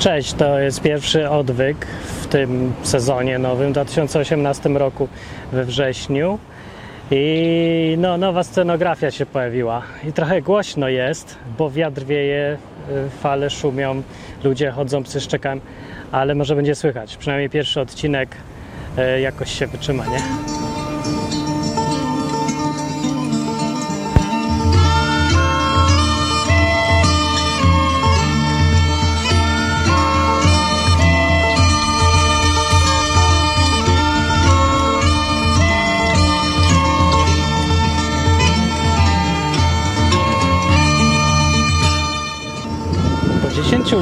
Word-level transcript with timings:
Cześć, 0.00 0.32
to 0.32 0.58
jest 0.58 0.80
pierwszy 0.80 1.30
odwyk 1.30 1.86
w 2.22 2.26
tym 2.26 2.72
sezonie 2.82 3.38
nowym, 3.38 3.68
w 3.68 3.72
2018 3.72 4.68
roku 4.68 5.08
we 5.52 5.64
wrześniu. 5.64 6.38
I 7.10 7.96
no, 7.98 8.16
nowa 8.16 8.44
scenografia 8.44 9.10
się 9.10 9.26
pojawiła. 9.26 9.82
I 10.08 10.12
trochę 10.12 10.42
głośno 10.42 10.88
jest, 10.88 11.36
bo 11.58 11.70
wiatr 11.70 12.04
wieje, 12.04 12.58
y, 12.90 13.10
fale 13.10 13.50
szumią, 13.50 14.02
ludzie 14.44 14.70
chodzą, 14.70 15.02
psy 15.02 15.20
szczekają, 15.20 15.60
ale 16.12 16.34
może 16.34 16.56
będzie 16.56 16.74
słychać. 16.74 17.16
Przynajmniej 17.16 17.50
pierwszy 17.50 17.80
odcinek 17.80 18.36
y, 19.16 19.20
jakoś 19.20 19.58
się 19.58 19.66
wytrzyma, 19.66 20.06
nie? 20.06 20.59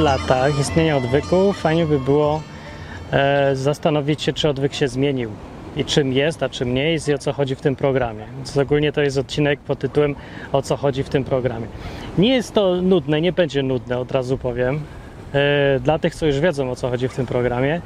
Latach 0.09 0.59
istnienia 0.59 0.97
odwyku 0.97 1.53
fajnie 1.53 1.85
by 1.85 1.99
było 1.99 2.41
e, 3.11 3.55
zastanowić 3.55 4.21
się, 4.21 4.33
czy 4.33 4.49
odwyk 4.49 4.73
się 4.73 4.87
zmienił 4.87 5.31
i 5.75 5.85
czym 5.85 6.13
jest, 6.13 6.43
a 6.43 6.49
czym 6.49 6.73
nie 6.73 6.91
jest 6.91 7.07
i 7.07 7.13
o 7.13 7.17
co 7.17 7.33
chodzi 7.33 7.55
w 7.55 7.61
tym 7.61 7.75
programie. 7.75 8.25
Więc 8.35 8.57
ogólnie 8.57 8.91
to 8.91 9.01
jest 9.01 9.17
odcinek 9.17 9.59
pod 9.59 9.79
tytułem 9.79 10.15
O 10.51 10.61
co 10.61 10.77
chodzi 10.77 11.03
w 11.03 11.09
tym 11.09 11.23
programie. 11.23 11.67
Nie 12.17 12.35
jest 12.35 12.53
to 12.53 12.81
nudne, 12.81 13.21
nie 13.21 13.31
będzie 13.31 13.63
nudne, 13.63 13.97
od 13.97 14.11
razu 14.11 14.37
powiem. 14.37 14.79
E, 15.33 15.79
dla 15.79 15.99
tych, 15.99 16.15
co 16.15 16.25
już 16.25 16.39
wiedzą 16.39 16.71
o 16.71 16.75
co 16.75 16.89
chodzi 16.89 17.07
w 17.07 17.15
tym 17.15 17.25
programie, 17.25 17.81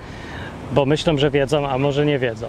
bo 0.72 0.86
myślą, 0.86 1.18
że 1.18 1.32
wiedzą, 1.32 1.68
a 1.68 1.78
może 1.78 2.06
nie 2.06 2.20
wiedzą. 2.20 2.48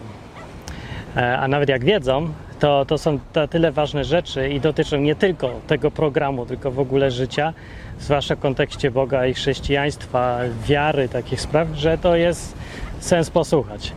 E, 1.16 1.38
a 1.38 1.48
nawet 1.48 1.69
jak 1.69 1.84
wiedzą, 1.84 2.28
to, 2.59 2.84
to 2.84 2.98
są 2.98 3.19
tyle 3.50 3.72
ważne 3.72 4.05
rzeczy 4.05 4.48
i 4.48 4.61
dotyczą 4.61 4.97
nie 4.97 5.14
tylko 5.14 5.50
tego 5.66 5.91
programu, 5.91 6.47
tylko 6.47 6.70
w 6.70 6.81
ogóle 6.81 7.11
życia, 7.11 7.53
zwłaszcza 8.00 8.37
w 8.37 8.41
kontekście 8.41 8.91
Boga 8.91 9.27
i 9.27 9.34
chrześcijaństwa, 9.34 10.39
wiary, 10.67 11.09
takich 11.09 11.41
spraw, 11.41 11.69
że 11.75 11.98
to 11.98 12.17
jest 12.17 12.55
sens 13.00 13.31
posłuchać. 13.31 13.92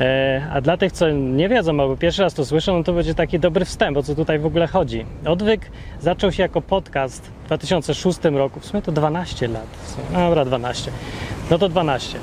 E, 0.00 0.46
A 0.52 0.60
dla 0.60 0.76
tych, 0.76 0.92
co 0.92 1.10
nie 1.10 1.48
wiedzą 1.48 1.80
albo 1.80 1.96
pierwszy 1.96 2.22
raz 2.22 2.34
to 2.34 2.44
słyszą, 2.46 2.76
no 2.78 2.84
to 2.84 2.92
będzie 2.92 3.14
taki 3.14 3.38
dobry 3.38 3.64
wstęp, 3.64 3.96
o 3.96 4.02
co 4.02 4.14
tutaj 4.14 4.38
w 4.38 4.46
ogóle 4.46 4.66
chodzi. 4.66 5.06
Odwyk 5.26 5.70
zaczął 6.00 6.32
się 6.32 6.42
jako 6.42 6.60
podcast 6.62 7.22
w 7.44 7.46
2006 7.46 8.18
roku, 8.24 8.60
w 8.60 8.66
sumie 8.66 8.82
to 8.82 8.92
12 8.92 9.48
lat, 9.48 9.66
no 10.12 10.18
dobra, 10.18 10.44
12, 10.44 10.90
no 11.50 11.58
to 11.58 11.68
12. 11.68 12.18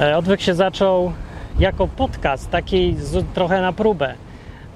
E, 0.00 0.16
Odwyk 0.16 0.40
się 0.40 0.54
zaczął 0.54 1.12
jako 1.58 1.88
podcast, 1.88 2.50
taki 2.50 2.96
trochę 3.34 3.60
na 3.60 3.72
próbę, 3.72 4.14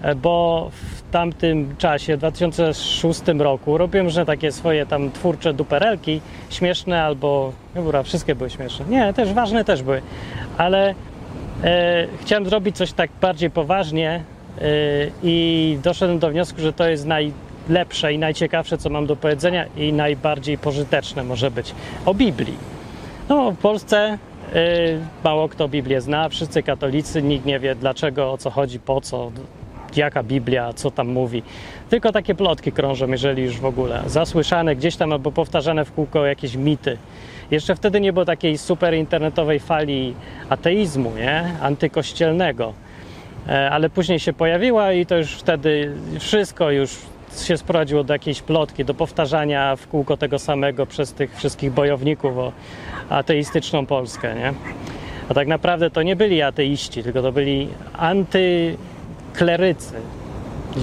e, 0.03 0.15
bo 0.15 0.71
w 0.73 1.03
tamtym 1.11 1.77
czasie, 1.79 2.17
w 2.17 2.19
2006 2.19 3.21
roku, 3.39 3.79
robiłem 3.79 4.07
różne 4.07 4.27
takie 4.27 4.53
swoje 4.53 4.87
tam 4.87 5.12
twórcze 5.12 5.55
duperelki, 5.55 6.21
śmieszne 6.51 7.03
albo, 7.03 7.53
no 7.75 7.83
dobra, 7.83 8.03
wszystkie 8.03 8.35
były 8.35 8.51
śmieszne. 8.51 8.85
Nie, 8.89 9.12
też 9.12 9.33
ważne 9.33 9.65
też 9.65 9.83
były, 9.83 10.03
ale 10.59 10.95
e, 11.65 12.07
chciałem 12.21 12.47
zrobić 12.47 12.77
coś 12.77 12.93
tak 12.93 13.11
bardziej 13.21 13.51
poważnie 13.51 14.11
e, 14.11 14.62
i 15.23 15.79
doszedłem 15.83 16.19
do 16.19 16.31
wniosku, 16.31 16.61
że 16.61 16.73
to 16.73 16.89
jest 16.89 17.07
najlepsze 17.07 18.12
i 18.12 18.19
najciekawsze, 18.19 18.79
co 18.79 18.91
mam 18.91 19.07
do 19.07 19.17
powiedzenia 19.17 19.67
i 19.77 19.93
najbardziej 19.93 20.59
pożyteczne 20.59 21.25
może 21.25 21.51
być 21.51 21.75
o 22.07 22.15
Biblii. 22.15 22.57
No, 23.29 23.53
w 23.53 23.57
Polsce 23.57 24.19
y, 24.55 24.99
mało 25.25 25.49
kto 25.49 25.69
Biblię 25.69 26.01
zna, 26.01 26.29
wszyscy 26.29 26.62
katolicy, 26.62 27.23
nikt 27.23 27.47
nie 27.47 27.59
wie 27.59 27.75
dlaczego, 27.75 28.33
o 28.33 28.39
co 28.39 28.51
chodzi, 28.51 28.81
po 28.81 29.01
co, 29.01 29.31
jaka 29.97 30.23
Biblia, 30.23 30.73
co 30.73 30.91
tam 30.91 31.09
mówi. 31.09 31.43
Tylko 31.91 32.12
takie 32.12 32.34
plotki 32.34 32.72
krążą, 32.72 33.09
jeżeli 33.09 33.43
już 33.43 33.61
w 33.61 33.65
ogóle. 33.65 34.03
Zasłyszane 34.06 34.77
gdzieś 34.77 34.97
tam 34.97 35.12
albo 35.12 35.33
powtarzane 35.33 35.84
w 35.84 35.93
kółko 35.93 36.27
jakieś 36.27 36.56
mity. 36.56 36.99
Jeszcze 37.50 37.75
wtedy 37.75 38.00
nie 38.00 38.12
było 38.12 38.25
takiej 38.25 38.59
super 38.59 38.94
internetowej 38.94 39.61
fali 39.61 40.15
ateizmu, 40.49 41.12
nie? 41.16 41.44
Antykościelnego. 41.62 42.72
E, 43.49 43.71
Ale 43.71 43.91
później 43.91 44.21
się 44.21 44.33
pojawiła 44.33 44.93
i 44.93 45.06
to 45.06 45.16
już 45.16 45.33
wtedy 45.33 45.93
wszystko 46.21 46.71
już 46.71 46.97
się 47.44 47.56
sprowadziło 47.56 48.05
do 48.05 48.12
jakiejś 48.12 48.43
plotki, 48.43 48.84
do 48.84 48.94
powtarzania 48.94 49.77
w 49.77 49.88
kółko 49.88 50.16
tego 50.16 50.38
samego 50.38 50.87
przez 50.87 51.12
tych 51.12 51.37
wszystkich 51.37 51.72
bojowników 51.72 52.38
o 52.38 52.53
ateistyczną 53.09 53.87
Polskę, 53.87 54.34
nie? 54.34 54.53
A 55.28 55.34
tak 55.34 55.49
naprawdę 55.49 55.91
to 55.91 56.03
nie 56.03 56.16
byli 56.16 56.43
ateiści, 56.43 57.03
tylko 57.03 57.22
to 57.22 57.32
byli 57.32 57.69
antyklerycy, 59.37 59.95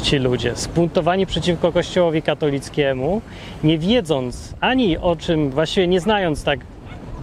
ci 0.04 0.18
ludzie, 0.20 0.56
spuntowani 0.56 1.26
przeciwko 1.26 1.72
Kościołowi 1.72 2.22
katolickiemu, 2.22 3.22
nie 3.64 3.78
wiedząc 3.78 4.54
ani 4.62 4.98
o 4.98 5.16
czym, 5.16 5.50
właściwie 5.50 5.88
nie 5.88 6.00
znając 6.00 6.44
tak 6.44 6.60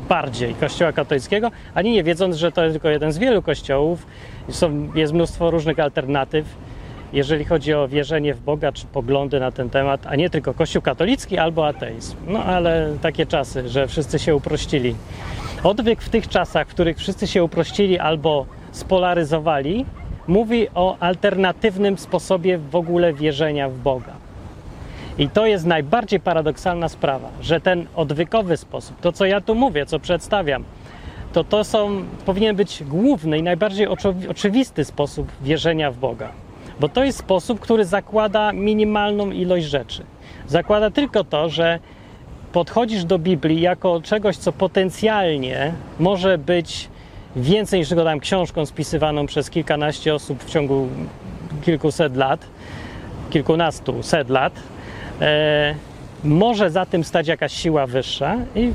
bardziej 0.08 0.54
Kościoła 0.54 0.92
katolickiego, 0.92 1.50
ani 1.74 1.92
nie 1.92 2.02
wiedząc, 2.02 2.36
że 2.36 2.52
to 2.52 2.64
jest 2.64 2.74
tylko 2.74 2.88
jeden 2.88 3.12
z 3.12 3.18
wielu 3.18 3.42
kościołów, 3.42 4.06
są, 4.48 4.88
jest 4.94 5.12
mnóstwo 5.12 5.50
różnych 5.50 5.78
alternatyw, 5.78 6.46
jeżeli 7.12 7.44
chodzi 7.44 7.74
o 7.74 7.88
wierzenie 7.88 8.34
w 8.34 8.40
Boga 8.40 8.72
czy 8.72 8.86
poglądy 8.86 9.40
na 9.40 9.50
ten 9.50 9.70
temat, 9.70 10.06
a 10.06 10.16
nie 10.16 10.30
tylko 10.30 10.54
Kościół 10.54 10.82
katolicki 10.82 11.38
albo 11.38 11.66
ateizm. 11.66 12.16
No 12.26 12.44
ale 12.44 12.96
takie 13.02 13.26
czasy, 13.26 13.68
że 13.68 13.88
wszyscy 13.88 14.18
się 14.18 14.34
uprościli. 14.34 14.94
Odwyk 15.64 16.02
w 16.02 16.08
tych 16.08 16.28
czasach, 16.28 16.68
w 16.68 16.70
których 16.70 16.98
wszyscy 16.98 17.26
się 17.26 17.44
uprościli 17.44 17.98
albo 17.98 18.46
spolaryzowali, 18.72 19.84
mówi 20.26 20.68
o 20.74 20.96
alternatywnym 21.00 21.98
sposobie 21.98 22.58
w 22.58 22.76
ogóle 22.76 23.12
wierzenia 23.12 23.68
w 23.68 23.78
Boga. 23.78 24.12
I 25.18 25.28
to 25.28 25.46
jest 25.46 25.66
najbardziej 25.66 26.20
paradoksalna 26.20 26.88
sprawa, 26.88 27.28
że 27.40 27.60
ten 27.60 27.86
odwykowy 27.96 28.56
sposób, 28.56 29.00
to 29.00 29.12
co 29.12 29.26
ja 29.26 29.40
tu 29.40 29.54
mówię, 29.54 29.86
co 29.86 29.98
przedstawiam, 29.98 30.64
to 31.32 31.44
to 31.44 31.64
są, 31.64 32.04
powinien 32.26 32.56
być 32.56 32.82
główny 32.84 33.38
i 33.38 33.42
najbardziej 33.42 33.86
oczywisty 34.28 34.84
sposób 34.84 35.28
wierzenia 35.42 35.90
w 35.90 35.96
Boga. 35.96 36.28
Bo 36.80 36.88
to 36.88 37.04
jest 37.04 37.18
sposób, 37.18 37.60
który 37.60 37.84
zakłada 37.84 38.52
minimalną 38.52 39.30
ilość 39.30 39.66
rzeczy. 39.66 40.04
Zakłada 40.46 40.90
tylko 40.90 41.24
to, 41.24 41.48
że 41.48 41.78
podchodzisz 42.52 43.04
do 43.04 43.18
Biblii 43.18 43.60
jako 43.60 44.00
czegoś, 44.00 44.36
co 44.36 44.52
potencjalnie 44.52 45.72
może 45.98 46.38
być 46.38 46.88
więcej 47.36 47.80
niż 47.80 47.88
tam 47.88 48.20
książką 48.20 48.66
spisywaną 48.66 49.26
przez 49.26 49.50
kilkanaście 49.50 50.14
osób 50.14 50.44
w 50.44 50.50
ciągu 50.50 50.88
kilkuset 51.62 52.16
lat, 52.16 52.46
kilkunastu 53.30 54.02
set 54.02 54.30
lat. 54.30 54.52
E, 55.20 55.74
może 56.24 56.70
za 56.70 56.86
tym 56.86 57.04
stać 57.04 57.28
jakaś 57.28 57.52
siła 57.52 57.86
wyższa 57.86 58.36
i 58.54 58.72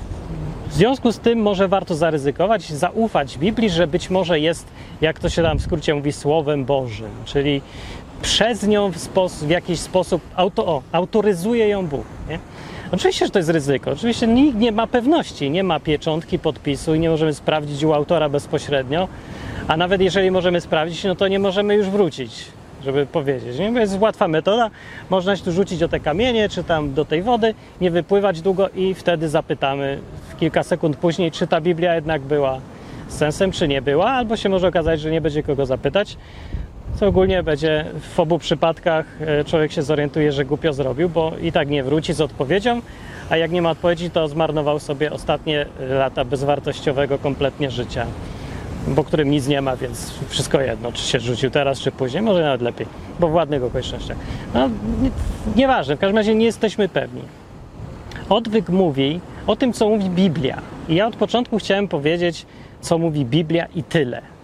w 0.70 0.74
związku 0.74 1.12
z 1.12 1.20
tym 1.20 1.40
może 1.40 1.68
warto 1.68 1.96
zaryzykować, 1.96 2.74
zaufać 2.74 3.38
Biblii, 3.38 3.70
że 3.70 3.88
być 3.88 4.10
może 4.10 4.40
jest, 4.40 4.68
jak 5.02 5.20
to 5.20 5.30
się 5.30 5.44
tam 5.44 5.60
w 5.60 5.62
skrócie 5.62 5.96
mówi, 5.96 6.12
Słowem 6.12 6.66
Bożym, 6.66 7.12
czyli 7.26 7.62
przez 8.22 8.68
nią 8.68 8.92
w, 8.92 8.98
w 9.42 9.50
jakiś 9.50 9.80
sposób 9.80 10.22
auto, 10.36 10.66
o, 10.66 10.82
autoryzuje 10.92 11.68
ją 11.68 11.88
Bóg. 11.88 12.06
Nie? 12.30 12.40
Oczywiście, 12.92 13.26
że 13.26 13.32
to 13.32 13.40
jest 13.40 13.50
ryzyko. 13.50 13.92
Oczywiście 13.92 14.28
nikt 14.28 14.58
nie 14.58 14.72
ma 14.72 14.88
pewności, 14.88 15.50
nie 15.50 15.64
ma 15.64 15.80
pieczątki, 15.80 16.40
podpisu 16.40 16.96
i 16.96 17.00
nie 17.00 17.10
możemy 17.10 17.34
sprawdzić 17.34 17.84
u 17.84 17.94
autora 17.94 18.30
bezpośrednio, 18.30 19.08
a 19.68 19.78
nawet 19.78 20.02
jeżeli 20.02 20.32
możemy 20.32 20.62
sprawdzić, 20.62 21.04
no 21.04 21.16
to 21.16 21.28
nie 21.28 21.40
możemy 21.40 21.76
już 21.76 21.90
wrócić, 21.90 22.46
żeby 22.84 23.06
powiedzieć. 23.06 23.60
Nie? 23.60 23.66
Jest 23.66 24.00
łatwa 24.00 24.28
metoda, 24.28 24.70
można 25.10 25.36
się 25.36 25.44
tu 25.44 25.52
rzucić 25.52 25.84
o 25.84 25.88
te 25.88 26.00
kamienie, 26.00 26.50
czy 26.50 26.64
tam 26.64 26.94
do 26.94 27.06
tej 27.06 27.24
wody, 27.24 27.54
nie 27.82 27.92
wypływać 27.92 28.42
długo 28.42 28.70
i 28.70 28.94
wtedy 28.94 29.30
zapytamy 29.30 30.00
w 30.30 30.40
kilka 30.40 30.64
sekund 30.64 30.98
później, 30.98 31.32
czy 31.32 31.48
ta 31.48 31.62
Biblia 31.62 31.96
jednak 31.96 32.22
była 32.22 32.60
sensem, 33.08 33.52
czy 33.52 33.68
nie 33.68 33.82
była, 33.82 34.06
albo 34.06 34.38
się 34.38 34.50
może 34.50 34.68
okazać, 34.68 35.00
że 35.02 35.12
nie 35.12 35.22
będzie 35.22 35.44
kogo 35.44 35.66
zapytać, 35.66 36.18
co 36.96 37.08
ogólnie 37.08 37.44
będzie 37.44 37.86
w 38.14 38.20
obu 38.20 38.40
przypadkach 38.40 39.06
e, 39.22 39.44
człowiek 39.44 39.72
się 39.72 39.84
zorientuje, 39.84 40.32
że 40.32 40.46
głupio 40.46 40.74
zrobił, 40.74 41.10
bo 41.10 41.32
i 41.42 41.52
tak 41.52 41.70
nie 41.70 41.84
wróci 41.84 42.14
z 42.14 42.22
odpowiedzią, 42.22 42.82
a 43.30 43.38
jak 43.38 43.52
nie 43.52 43.62
ma 43.62 43.70
odpowiedzi, 43.70 44.10
to 44.10 44.28
zmarnował 44.28 44.80
sobie 44.80 45.12
ostatnie 45.12 45.66
lata 45.90 46.26
bezwartościowego 46.26 47.18
kompletnie 47.18 47.72
życia, 47.72 48.06
bo 48.88 49.04
którym 49.04 49.32
nic 49.32 49.48
nie 49.48 49.62
ma, 49.62 49.76
więc 49.76 50.14
wszystko 50.30 50.62
jedno, 50.62 50.92
czy 50.92 51.04
się 51.04 51.20
rzucił 51.20 51.50
teraz, 51.50 51.80
czy 51.80 51.92
później, 51.92 52.24
może 52.24 52.44
nawet 52.44 52.62
lepiej, 52.62 52.88
bo 53.20 53.28
w 53.28 53.34
ładnych 53.34 53.64
okolicznościach. 53.64 54.18
No, 54.54 54.70
nie, 55.02 55.10
nieważne, 55.56 55.96
w 55.96 56.00
każdym 56.00 56.18
razie 56.18 56.36
nie 56.36 56.46
jesteśmy 56.46 56.90
pewni. 56.90 57.22
Odwyk 58.30 58.70
mówi 58.70 59.20
o 59.48 59.56
tym, 59.56 59.74
co 59.74 59.90
mówi 59.90 60.10
Biblia. 60.10 60.62
I 60.90 60.96
ja 60.96 61.08
od 61.08 61.16
początku 61.16 61.58
chciałem 61.58 61.88
powiedzieć, 61.88 62.46
co 62.82 62.98
mówi 62.98 63.26
Biblia 63.26 63.66
i 63.76 63.84
tyle. 63.84 64.35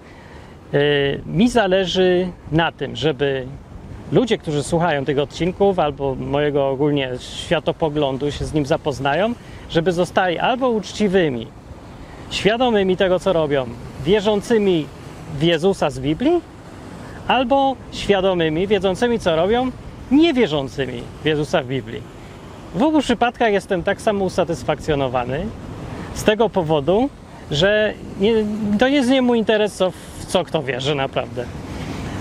Yy, 0.73 1.21
Mi 1.25 1.49
zależy 1.49 2.27
na 2.51 2.71
tym, 2.71 2.95
żeby 2.95 3.45
ludzie, 4.11 4.37
którzy 4.37 4.63
słuchają 4.63 5.05
tych 5.05 5.19
odcinków 5.19 5.79
albo 5.79 6.15
mojego 6.15 6.69
ogólnie 6.69 7.11
światopoglądu 7.19 8.31
się 8.31 8.45
z 8.45 8.53
nim 8.53 8.65
zapoznają, 8.65 9.33
żeby 9.69 9.91
zostali 9.91 10.39
albo 10.39 10.69
uczciwymi 10.69 11.47
świadomymi 12.29 12.97
tego, 12.97 13.19
co 13.19 13.33
robią, 13.33 13.65
wierzącymi 14.05 14.85
w 15.39 15.43
Jezusa 15.43 15.89
z 15.89 15.99
Biblii, 15.99 16.41
albo 17.27 17.75
świadomymi, 17.91 18.67
wiedzącymi, 18.67 19.19
co 19.19 19.35
robią, 19.35 19.71
niewierzącymi 20.11 21.01
w 21.23 21.25
Jezusa 21.25 21.63
w 21.63 21.67
Biblii. 21.67 22.01
W 22.75 22.83
obu 22.83 23.01
przypadkach 23.01 23.51
jestem 23.51 23.83
tak 23.83 24.01
samo 24.01 24.25
usatysfakcjonowany 24.25 25.45
z 26.13 26.23
tego 26.23 26.49
powodu, 26.49 27.09
że 27.51 27.93
nie, 28.19 28.33
to 28.79 28.87
jest 28.87 29.09
nie 29.09 29.21
mój 29.21 29.37
interes, 29.37 29.73
co, 29.73 29.91
w 29.91 30.25
co 30.25 30.43
kto 30.43 30.63
wierzy 30.63 30.95
naprawdę. 30.95 31.45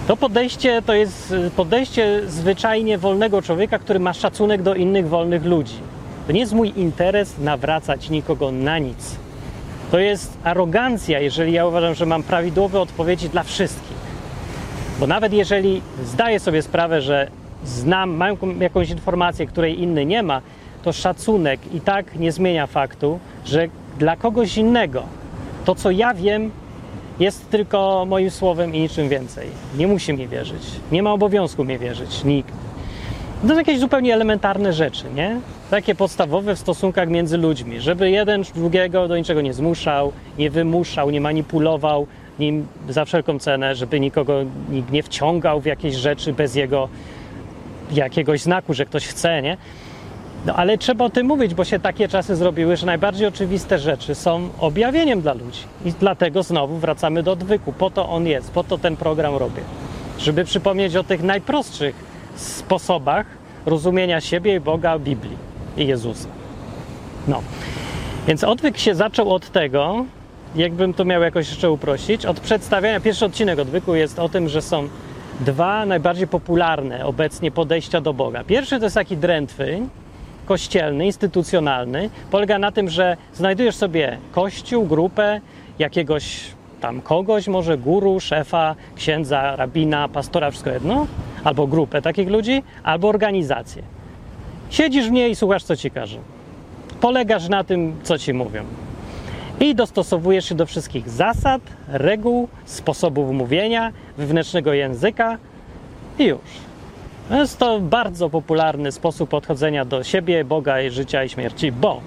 To 0.06 0.16
podejście 0.16 0.82
to 0.82 0.94
jest 0.94 1.34
podejście 1.56 2.20
zwyczajnie 2.26 2.98
wolnego 2.98 3.42
człowieka, 3.42 3.78
który 3.78 3.98
ma 3.98 4.12
szacunek 4.12 4.62
do 4.62 4.74
innych 4.74 5.08
wolnych 5.08 5.44
ludzi. 5.44 5.74
To 6.26 6.32
nie 6.32 6.40
jest 6.40 6.52
mój 6.52 6.72
interes 6.76 7.38
nawracać 7.38 8.10
nikogo 8.10 8.52
na 8.52 8.78
nic. 8.78 9.16
To 9.90 9.98
jest 9.98 10.38
arogancja, 10.44 11.20
jeżeli 11.20 11.52
ja 11.52 11.66
uważam, 11.66 11.94
że 11.94 12.06
mam 12.06 12.22
prawidłowe 12.22 12.80
odpowiedzi 12.80 13.28
dla 13.28 13.42
wszystkich. 13.42 14.00
Bo 15.00 15.06
nawet 15.06 15.32
jeżeli 15.32 15.82
zdaję 16.04 16.40
sobie 16.40 16.62
sprawę, 16.62 17.02
że 17.02 17.28
znam, 17.64 18.10
mam 18.10 18.36
jakąś 18.60 18.90
informację, 18.90 19.46
której 19.46 19.82
inny 19.82 20.06
nie 20.06 20.22
ma, 20.22 20.40
to 20.82 20.92
szacunek 20.92 21.60
i 21.74 21.80
tak 21.80 22.16
nie 22.18 22.32
zmienia 22.32 22.66
faktu, 22.66 23.18
że 23.44 23.68
dla 23.98 24.16
kogoś 24.16 24.56
innego 24.56 25.19
to, 25.70 25.74
co 25.74 25.90
ja 25.90 26.14
wiem, 26.14 26.50
jest 27.20 27.50
tylko 27.50 28.06
moim 28.08 28.30
słowem 28.30 28.74
i 28.74 28.80
niczym 28.80 29.08
więcej. 29.08 29.48
Nie 29.78 29.86
musi 29.86 30.12
mi 30.12 30.28
wierzyć. 30.28 30.62
Nie 30.92 31.02
ma 31.02 31.12
obowiązku 31.12 31.64
mi 31.64 31.78
wierzyć. 31.78 32.24
Nikt. 32.24 32.52
To 33.42 33.48
są 33.48 33.56
jakieś 33.56 33.78
zupełnie 33.78 34.14
elementarne 34.14 34.72
rzeczy, 34.72 35.04
nie? 35.14 35.40
Takie 35.70 35.94
podstawowe 35.94 36.54
w 36.54 36.58
stosunkach 36.58 37.08
między 37.08 37.36
ludźmi, 37.36 37.80
żeby 37.80 38.10
jeden 38.10 38.42
drugiego 38.54 39.08
do 39.08 39.16
niczego 39.16 39.40
nie 39.40 39.52
zmuszał, 39.52 40.12
nie 40.38 40.50
wymuszał, 40.50 41.10
nie 41.10 41.20
manipulował 41.20 42.06
nim 42.38 42.66
za 42.88 43.04
wszelką 43.04 43.38
cenę, 43.38 43.74
żeby 43.74 44.00
nikogo 44.00 44.34
nikt 44.70 44.90
nie 44.90 45.02
wciągał 45.02 45.60
w 45.60 45.66
jakieś 45.66 45.94
rzeczy 45.94 46.32
bez 46.32 46.54
jego 46.54 46.88
jakiegoś 47.92 48.40
znaku, 48.40 48.74
że 48.74 48.86
ktoś 48.86 49.06
chce, 49.06 49.42
nie? 49.42 49.56
No 50.46 50.54
ale 50.54 50.78
trzeba 50.78 51.04
o 51.04 51.10
tym 51.10 51.26
mówić, 51.26 51.54
bo 51.54 51.64
się 51.64 51.78
takie 51.78 52.08
czasy 52.08 52.36
zrobiły, 52.36 52.76
że 52.76 52.86
najbardziej 52.86 53.26
oczywiste 53.26 53.78
rzeczy 53.78 54.14
są 54.14 54.48
objawieniem 54.58 55.20
dla 55.20 55.32
ludzi. 55.32 55.60
I 55.84 55.92
dlatego 55.92 56.42
znowu 56.42 56.76
wracamy 56.76 57.22
do 57.22 57.32
odwyku. 57.32 57.72
Po 57.72 57.90
to 57.90 58.08
on 58.08 58.26
jest, 58.26 58.50
po 58.50 58.64
to 58.64 58.78
ten 58.78 58.96
program 58.96 59.36
robię. 59.36 59.62
Żeby 60.18 60.44
przypomnieć 60.44 60.96
o 60.96 61.04
tych 61.04 61.22
najprostszych 61.22 61.94
sposobach 62.36 63.26
rozumienia 63.66 64.20
siebie 64.20 64.54
i 64.54 64.60
Boga, 64.60 64.98
Biblii 64.98 65.36
i 65.76 65.86
Jezusa. 65.86 66.28
No. 67.28 67.42
Więc 68.26 68.44
odwyk 68.44 68.78
się 68.78 68.94
zaczął 68.94 69.34
od 69.34 69.50
tego, 69.50 70.04
jakbym 70.56 70.94
to 70.94 71.04
miał 71.04 71.22
jakoś 71.22 71.48
jeszcze 71.48 71.70
uprościć, 71.70 72.26
od 72.26 72.40
przedstawiania. 72.40 73.00
Pierwszy 73.00 73.24
odcinek 73.24 73.58
odwyku 73.58 73.94
jest 73.94 74.18
o 74.18 74.28
tym, 74.28 74.48
że 74.48 74.62
są 74.62 74.88
dwa 75.40 75.86
najbardziej 75.86 76.26
popularne 76.26 77.06
obecnie 77.06 77.50
podejścia 77.50 78.00
do 78.00 78.14
Boga. 78.14 78.44
Pierwszy 78.44 78.78
to 78.78 78.84
jest 78.84 78.94
taki 78.94 79.16
drętwy, 79.16 79.80
kościelny, 80.50 81.06
instytucjonalny. 81.06 82.10
Polega 82.30 82.58
na 82.58 82.72
tym, 82.72 82.88
że 82.88 83.16
znajdujesz 83.34 83.76
sobie 83.76 84.18
kościół, 84.32 84.86
grupę 84.86 85.40
jakiegoś 85.78 86.40
tam 86.80 87.00
kogoś, 87.00 87.48
może 87.48 87.78
guru, 87.78 88.20
szefa, 88.20 88.74
księdza, 88.96 89.56
rabina, 89.56 90.08
pastora, 90.08 90.50
wszystko 90.50 90.70
jedno, 90.70 91.06
albo 91.44 91.66
grupę 91.66 92.02
takich 92.02 92.28
ludzi, 92.28 92.62
albo 92.82 93.08
organizację. 93.08 93.82
Siedzisz 94.70 95.08
w 95.08 95.10
niej 95.10 95.30
i 95.30 95.36
słuchasz, 95.36 95.64
co 95.64 95.76
ci 95.76 95.90
każą. 95.90 96.18
Polegasz 97.00 97.48
na 97.48 97.64
tym, 97.64 97.96
co 98.02 98.18
ci 98.18 98.34
mówią. 98.34 98.64
I 99.60 99.74
dostosowujesz 99.74 100.48
się 100.48 100.54
do 100.54 100.66
wszystkich 100.66 101.08
zasad, 101.08 101.62
reguł, 101.88 102.48
sposobów 102.64 103.32
mówienia, 103.32 103.92
wewnętrznego 104.18 104.72
języka 104.72 105.38
i 106.18 106.24
już. 106.24 106.69
Jest 107.30 107.58
to 107.58 107.80
bardzo 107.80 108.30
popularny 108.30 108.92
sposób 108.92 109.30
podchodzenia 109.30 109.84
do 109.84 110.04
siebie, 110.04 110.44
Boga 110.44 110.80
i 110.80 110.90
życia 110.90 111.24
i 111.24 111.28
śmierci, 111.28 111.72
bo 111.72 112.00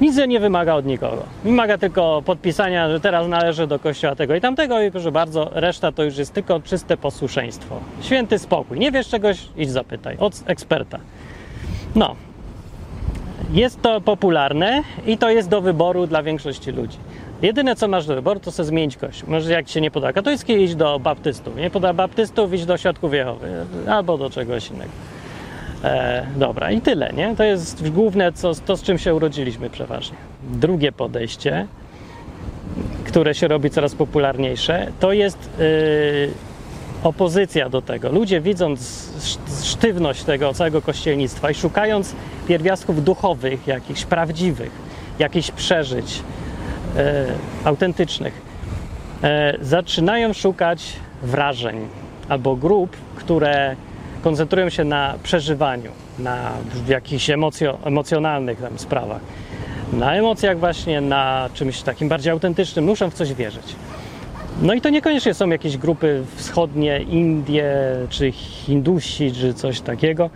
nic 0.00 0.16
nie 0.16 0.40
wymaga 0.40 0.74
od 0.74 0.86
nikogo. 0.86 1.22
Wymaga 1.44 1.78
tylko 1.78 2.22
podpisania, 2.24 2.90
że 2.90 3.00
teraz 3.00 3.28
należy 3.28 3.66
do 3.66 3.78
kościoła 3.78 4.14
tego 4.14 4.34
i 4.34 4.40
tamtego 4.40 4.82
i 4.82 4.90
proszę 4.90 5.12
bardzo, 5.12 5.50
reszta 5.52 5.92
to 5.92 6.02
już 6.02 6.16
jest 6.16 6.32
tylko 6.32 6.60
czyste 6.60 6.96
posłuszeństwo. 6.96 7.80
Święty 8.02 8.38
spokój. 8.38 8.78
Nie 8.78 8.92
wiesz 8.92 9.08
czegoś? 9.08 9.48
Idź 9.56 9.70
zapytaj. 9.70 10.16
Od 10.18 10.42
eksperta. 10.46 10.98
No. 11.94 12.16
Jest 13.52 13.82
to 13.82 14.00
popularne 14.00 14.82
i 15.06 15.18
to 15.18 15.30
jest 15.30 15.48
do 15.48 15.60
wyboru 15.60 16.06
dla 16.06 16.22
większości 16.22 16.70
ludzi. 16.70 16.98
Jedyne, 17.42 17.76
co 17.76 17.88
masz 17.88 18.06
do 18.06 18.14
wyboru, 18.14 18.40
to 18.40 18.52
sobie 18.52 18.66
zmienić 18.66 18.96
kościół. 18.96 19.30
Może 19.30 19.52
jak 19.52 19.66
ci 19.66 19.72
się 19.72 19.80
nie 19.80 19.90
podoba 19.90 20.12
katolicki, 20.12 20.52
iść 20.52 20.74
do 20.74 20.98
baptystów. 20.98 21.56
Nie 21.56 21.70
podoba 21.70 21.92
baptystów, 21.92 22.52
iść 22.52 22.64
do 22.64 22.76
środków 22.76 23.14
Jehowy. 23.14 23.66
Albo 23.88 24.18
do 24.18 24.30
czegoś 24.30 24.70
innego. 24.70 24.90
E, 25.84 26.26
dobra, 26.36 26.70
i 26.70 26.80
tyle, 26.80 27.12
nie? 27.12 27.36
To 27.36 27.44
jest 27.44 27.88
główne, 27.88 28.32
co, 28.32 28.54
to 28.54 28.76
z 28.76 28.82
czym 28.82 28.98
się 28.98 29.14
urodziliśmy 29.14 29.70
przeważnie. 29.70 30.16
Drugie 30.52 30.92
podejście, 30.92 31.66
które 33.04 33.34
się 33.34 33.48
robi 33.48 33.70
coraz 33.70 33.94
popularniejsze, 33.94 34.86
to 35.00 35.12
jest 35.12 35.50
yy, 35.58 36.30
opozycja 37.02 37.68
do 37.68 37.82
tego. 37.82 38.12
Ludzie 38.12 38.40
widząc 38.40 39.10
sztywność 39.64 40.24
tego 40.24 40.54
całego 40.54 40.82
kościelnictwa 40.82 41.50
i 41.50 41.54
szukając 41.54 42.14
pierwiastków 42.48 43.04
duchowych, 43.04 43.66
jakichś 43.66 44.04
prawdziwych, 44.04 44.70
jakichś 45.18 45.50
przeżyć 45.50 46.22
autentycznych, 47.64 48.42
yy, 49.22 49.28
zaczynają 49.64 50.32
szukać 50.32 50.92
wrażeń 51.22 51.88
albo 52.28 52.56
grup, 52.56 52.96
które 53.16 53.76
koncentrują 54.22 54.68
się 54.68 54.84
na 54.84 55.14
przeżywaniu, 55.22 55.90
na 56.18 56.52
jakichś 56.88 57.30
emocjo, 57.30 57.78
emocjonalnych 57.84 58.60
tam 58.60 58.78
sprawach, 58.78 59.20
na 59.92 60.14
emocjach 60.14 60.58
właśnie, 60.58 61.00
na 61.00 61.50
czymś 61.54 61.82
takim 61.82 62.08
bardziej 62.08 62.32
autentycznym, 62.32 62.84
muszą 62.84 63.10
w 63.10 63.14
coś 63.14 63.34
wierzyć. 63.34 63.76
No 64.62 64.74
i 64.74 64.80
to 64.80 64.88
niekoniecznie 64.88 65.34
są 65.34 65.48
jakieś 65.48 65.76
grupy 65.76 66.24
wschodnie, 66.36 67.02
Indie, 67.02 67.74
czy 68.08 68.32
Hindusi, 68.32 69.32
czy 69.32 69.54
coś 69.54 69.80
takiego. 69.80 70.30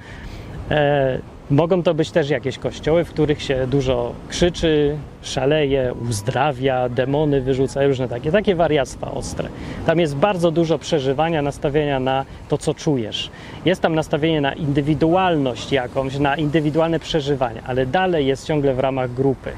Mogą 1.50 1.82
to 1.82 1.94
być 1.94 2.10
też 2.10 2.30
jakieś 2.30 2.58
kościoły, 2.58 3.04
w 3.04 3.10
których 3.10 3.42
się 3.42 3.66
dużo 3.66 4.12
krzyczy, 4.28 4.96
szaleje, 5.22 5.94
uzdrawia, 6.08 6.88
demony 6.88 7.40
wyrzuca, 7.40 7.86
różne 7.86 8.08
takie, 8.08 8.32
takie 8.32 8.54
wariactwa 8.54 9.10
ostre. 9.10 9.48
Tam 9.86 10.00
jest 10.00 10.16
bardzo 10.16 10.50
dużo 10.50 10.78
przeżywania, 10.78 11.42
nastawienia 11.42 12.00
na 12.00 12.24
to, 12.48 12.58
co 12.58 12.74
czujesz. 12.74 13.30
Jest 13.64 13.80
tam 13.80 13.94
nastawienie 13.94 14.40
na 14.40 14.52
indywidualność 14.52 15.72
jakąś, 15.72 16.18
na 16.18 16.36
indywidualne 16.36 17.00
przeżywania, 17.00 17.62
ale 17.66 17.86
dalej 17.86 18.26
jest 18.26 18.46
ciągle 18.46 18.74
w 18.74 18.78
ramach 18.78 19.14
grupy. 19.14 19.50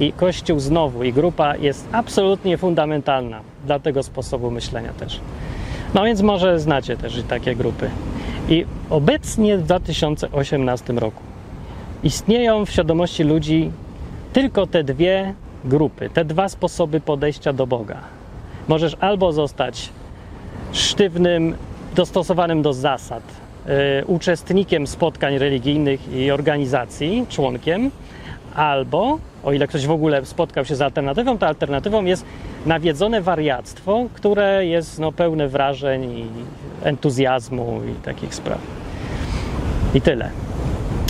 I 0.00 0.12
Kościół 0.12 0.60
znowu 0.60 1.04
i 1.04 1.12
grupa 1.12 1.56
jest 1.56 1.88
absolutnie 1.92 2.58
fundamentalna 2.58 3.40
dla 3.66 3.78
tego 3.78 4.02
sposobu 4.02 4.50
myślenia 4.50 4.92
też. 4.92 5.20
No 5.94 6.04
więc 6.04 6.22
może 6.22 6.60
znacie 6.60 6.96
też 6.96 7.22
takie 7.28 7.56
grupy. 7.56 7.90
I 8.48 8.66
obecnie 8.90 9.58
w 9.58 9.62
2018 9.62 10.92
roku 10.92 11.22
istnieją 12.02 12.66
w 12.66 12.70
świadomości 12.70 13.24
ludzi 13.24 13.70
tylko 14.32 14.66
te 14.66 14.84
dwie 14.84 15.34
grupy, 15.64 16.10
te 16.10 16.24
dwa 16.24 16.48
sposoby 16.48 17.00
podejścia 17.00 17.52
do 17.52 17.66
Boga. 17.66 18.00
Możesz 18.68 18.96
albo 19.00 19.32
zostać 19.32 19.88
sztywnym, 20.72 21.56
dostosowanym 21.94 22.62
do 22.62 22.72
zasad, 22.72 23.22
y, 24.00 24.06
uczestnikiem 24.06 24.86
spotkań 24.86 25.38
religijnych 25.38 26.12
i 26.12 26.30
organizacji, 26.30 27.26
członkiem, 27.28 27.90
albo, 28.54 29.18
o 29.44 29.52
ile 29.52 29.66
ktoś 29.66 29.86
w 29.86 29.90
ogóle 29.90 30.26
spotkał 30.26 30.64
się 30.64 30.76
z 30.76 30.82
alternatywą, 30.82 31.38
to 31.38 31.46
alternatywą 31.46 32.04
jest 32.04 32.24
nawiedzone 32.66 33.20
wariactwo, 33.20 34.06
które 34.14 34.66
jest 34.66 34.98
no, 34.98 35.12
pełne 35.12 35.48
wrażeń 35.48 36.04
i 36.04 36.26
entuzjazmu 36.82 37.80
i 37.92 37.94
takich 37.94 38.34
spraw. 38.34 38.58
I 39.94 40.00
tyle. 40.00 40.30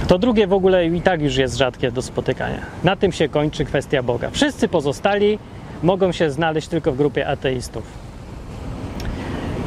To 0.08 0.18
drugie 0.18 0.46
w 0.46 0.52
ogóle 0.52 0.86
i 0.86 1.00
tak 1.00 1.22
już 1.22 1.36
jest 1.36 1.56
rzadkie 1.56 1.92
do 1.92 2.02
spotykania. 2.02 2.60
Na 2.84 2.96
tym 2.96 3.12
się 3.12 3.28
kończy 3.28 3.64
kwestia 3.64 4.02
Boga. 4.02 4.30
Wszyscy 4.30 4.68
pozostali 4.68 5.38
mogą 5.82 6.12
się 6.12 6.30
znaleźć 6.30 6.68
tylko 6.68 6.92
w 6.92 6.96
grupie 6.96 7.28
ateistów. 7.28 7.84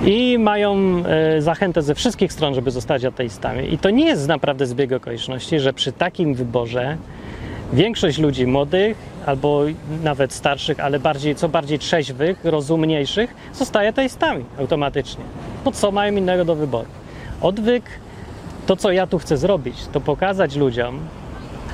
I 0.05 0.37
mają 0.39 0.77
e, 1.05 1.41
zachętę 1.41 1.81
ze 1.81 1.95
wszystkich 1.95 2.33
stron, 2.33 2.53
żeby 2.53 2.71
zostać 2.71 3.05
ateistami. 3.05 3.73
I 3.73 3.77
to 3.77 3.89
nie 3.89 4.05
jest 4.05 4.27
naprawdę 4.27 4.65
zbieg 4.65 4.91
okoliczności, 4.91 5.59
że 5.59 5.73
przy 5.73 5.91
takim 5.91 6.33
wyborze 6.33 6.97
większość 7.73 8.17
ludzi 8.17 8.47
młodych 8.47 8.97
albo 9.25 9.61
nawet 10.03 10.33
starszych, 10.33 10.79
ale 10.79 10.99
bardziej, 10.99 11.35
co 11.35 11.49
bardziej 11.49 11.79
trzeźwych, 11.79 12.45
rozumniejszych, 12.45 13.35
zostaje 13.53 13.89
ateistami 13.89 14.45
automatycznie. 14.59 15.23
No 15.65 15.71
co 15.71 15.91
mają 15.91 16.15
innego 16.15 16.45
do 16.45 16.55
wyboru? 16.55 16.87
Odwyk, 17.41 17.83
to 18.65 18.75
co 18.75 18.91
ja 18.91 19.07
tu 19.07 19.19
chcę 19.19 19.37
zrobić, 19.37 19.75
to 19.91 20.01
pokazać 20.01 20.55
ludziom 20.55 20.99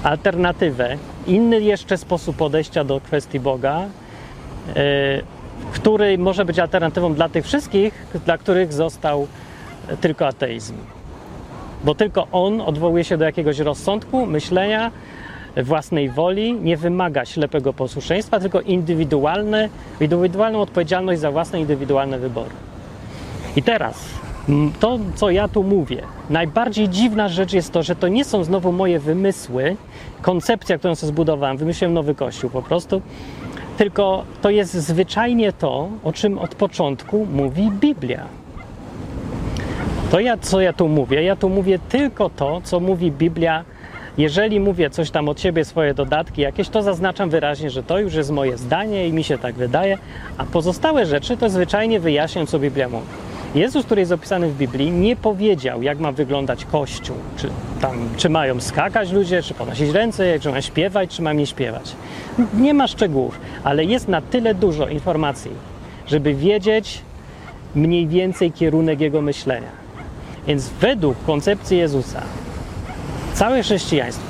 alternatywę 0.04 0.98
inny 1.28 1.62
jeszcze 1.62 1.98
sposób 1.98 2.36
podejścia 2.36 2.84
do 2.84 3.02
kwestii 3.02 3.40
Boga, 3.40 3.82
yy, 4.68 4.74
który 5.74 6.18
może 6.18 6.46
być 6.46 6.60
alternatywą 6.60 7.14
dla 7.14 7.30
tych 7.30 7.46
wszystkich, 7.46 8.08
dla 8.26 8.38
których 8.38 8.74
został 8.74 9.28
tylko 10.02 10.28
ateizm. 10.28 10.76
Bo 11.84 11.96
tylko 11.96 12.28
on 12.32 12.62
odwołuje 12.62 13.04
się 13.04 13.18
do 13.18 13.26
jakiegoś 13.26 13.60
rozsądku, 13.60 14.26
myślenia, 14.26 14.92
własnej 15.58 16.10
woli, 16.10 16.54
nie 16.54 16.78
wymaga 16.78 17.26
ślepego 17.26 17.74
posłuszeństwa, 17.74 18.40
tylko 18.40 18.62
indywidualne, 18.62 19.70
indywidualną 20.02 20.62
odpowiedzialność 20.62 21.22
za 21.22 21.32
własne 21.32 21.60
indywidualne 21.60 22.20
wybory. 22.20 22.50
I 23.56 23.64
teraz 23.64 24.06
to, 24.80 25.00
co 25.16 25.30
ja 25.30 25.48
tu 25.48 25.64
mówię, 25.64 26.02
najbardziej 26.30 26.90
dziwna 26.90 27.30
rzecz 27.30 27.54
jest 27.54 27.72
to, 27.72 27.84
że 27.84 27.96
to 27.96 28.08
nie 28.08 28.26
są 28.26 28.44
znowu 28.44 28.72
moje 28.72 29.00
wymysły, 29.00 29.76
koncepcja, 30.22 30.78
którą 30.78 30.96
sobie 30.96 31.08
zbudowałem, 31.08 31.58
wymyśliłem 31.58 31.94
nowy 31.94 32.16
kościół 32.16 32.50
po 32.50 32.62
prostu, 32.62 33.02
tylko 33.78 34.24
to 34.42 34.50
jest 34.50 34.74
zwyczajnie 34.74 35.54
to, 35.54 35.90
o 36.04 36.14
czym 36.14 36.38
od 36.38 36.56
początku 36.56 37.28
mówi 37.34 37.72
Biblia. 37.72 38.26
To 40.12 40.20
ja, 40.20 40.38
co 40.38 40.62
ja 40.62 40.74
tu 40.74 40.88
mówię, 40.88 41.24
ja 41.24 41.36
tu 41.36 41.50
mówię 41.50 41.80
tylko 41.90 42.30
to, 42.30 42.62
co 42.64 42.80
mówi 42.80 43.12
Biblia. 43.12 43.64
Jeżeli 44.18 44.60
mówię 44.60 44.90
coś 44.90 45.12
tam 45.12 45.30
od 45.30 45.42
siebie, 45.42 45.66
swoje 45.66 45.94
dodatki 45.94 46.42
jakieś, 46.42 46.70
to 46.70 46.82
zaznaczam 46.82 47.30
wyraźnie, 47.30 47.70
że 47.70 47.84
to 47.84 48.00
już 48.00 48.14
jest 48.14 48.32
moje 48.32 48.58
zdanie 48.58 49.08
i 49.08 49.14
mi 49.14 49.24
się 49.24 49.38
tak 49.38 49.56
wydaje, 49.56 49.98
a 50.38 50.46
pozostałe 50.46 51.06
rzeczy 51.06 51.38
to 51.38 51.50
zwyczajnie 51.50 52.00
wyjaśniam, 52.00 52.48
co 52.48 52.60
Biblia 52.60 52.90
mówi. 52.90 53.06
Jezus, 53.56 53.86
który 53.86 54.02
jest 54.02 54.12
opisany 54.12 54.50
w 54.50 54.58
Biblii, 54.58 54.92
nie 54.92 55.16
powiedział, 55.16 55.82
jak 55.82 56.00
ma 56.00 56.12
wyglądać 56.12 56.66
Kościół. 56.66 57.16
Czy, 57.38 57.50
tam, 57.82 58.10
czy 58.18 58.30
mają 58.30 58.62
skakać 58.62 59.12
ludzie, 59.12 59.44
czy 59.44 59.54
podnosić 59.54 59.90
ręce, 59.90 60.40
czy 60.40 60.52
ma 60.52 60.62
śpiewać, 60.62 61.16
czy 61.16 61.22
ma 61.22 61.34
nie 61.34 61.46
śpiewać. 61.46 61.96
Nie 62.54 62.74
ma 62.74 62.88
szczegółów, 62.88 63.40
ale 63.64 63.86
jest 63.86 64.08
na 64.08 64.22
tyle 64.22 64.56
dużo 64.56 64.88
informacji, 64.88 65.52
żeby 66.08 66.34
wiedzieć 66.34 67.02
mniej 67.76 68.08
więcej 68.08 68.52
kierunek 68.52 69.02
jego 69.02 69.22
myślenia. 69.22 69.84
Więc 70.48 70.70
według 70.70 71.26
koncepcji 71.26 71.78
Jezusa, 71.78 72.22
całe 73.34 73.62
chrześcijaństwo, 73.62 74.26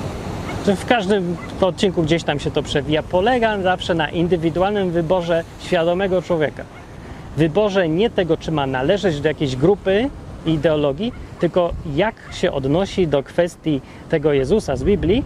w 0.66 0.86
każdym 0.86 1.36
odcinku 1.60 2.02
gdzieś 2.02 2.24
tam 2.24 2.40
się 2.40 2.50
to 2.50 2.62
przewija, 2.62 3.02
polega 3.02 3.62
zawsze 3.62 3.94
na 3.94 4.10
indywidualnym 4.10 4.90
wyborze 4.90 5.44
świadomego 5.60 6.22
człowieka 6.22 6.64
wyborze 7.36 7.88
nie 7.88 8.10
tego, 8.10 8.36
czy 8.36 8.52
ma 8.52 8.66
należeć 8.66 9.20
do 9.20 9.28
jakiejś 9.28 9.56
grupy 9.56 10.10
ideologii, 10.46 11.12
tylko 11.40 11.72
jak 11.94 12.14
się 12.32 12.52
odnosi 12.52 13.08
do 13.08 13.22
kwestii 13.22 13.80
tego 14.08 14.32
Jezusa 14.32 14.76
z 14.76 14.84
Biblii. 14.84 15.18
E, 15.18 15.24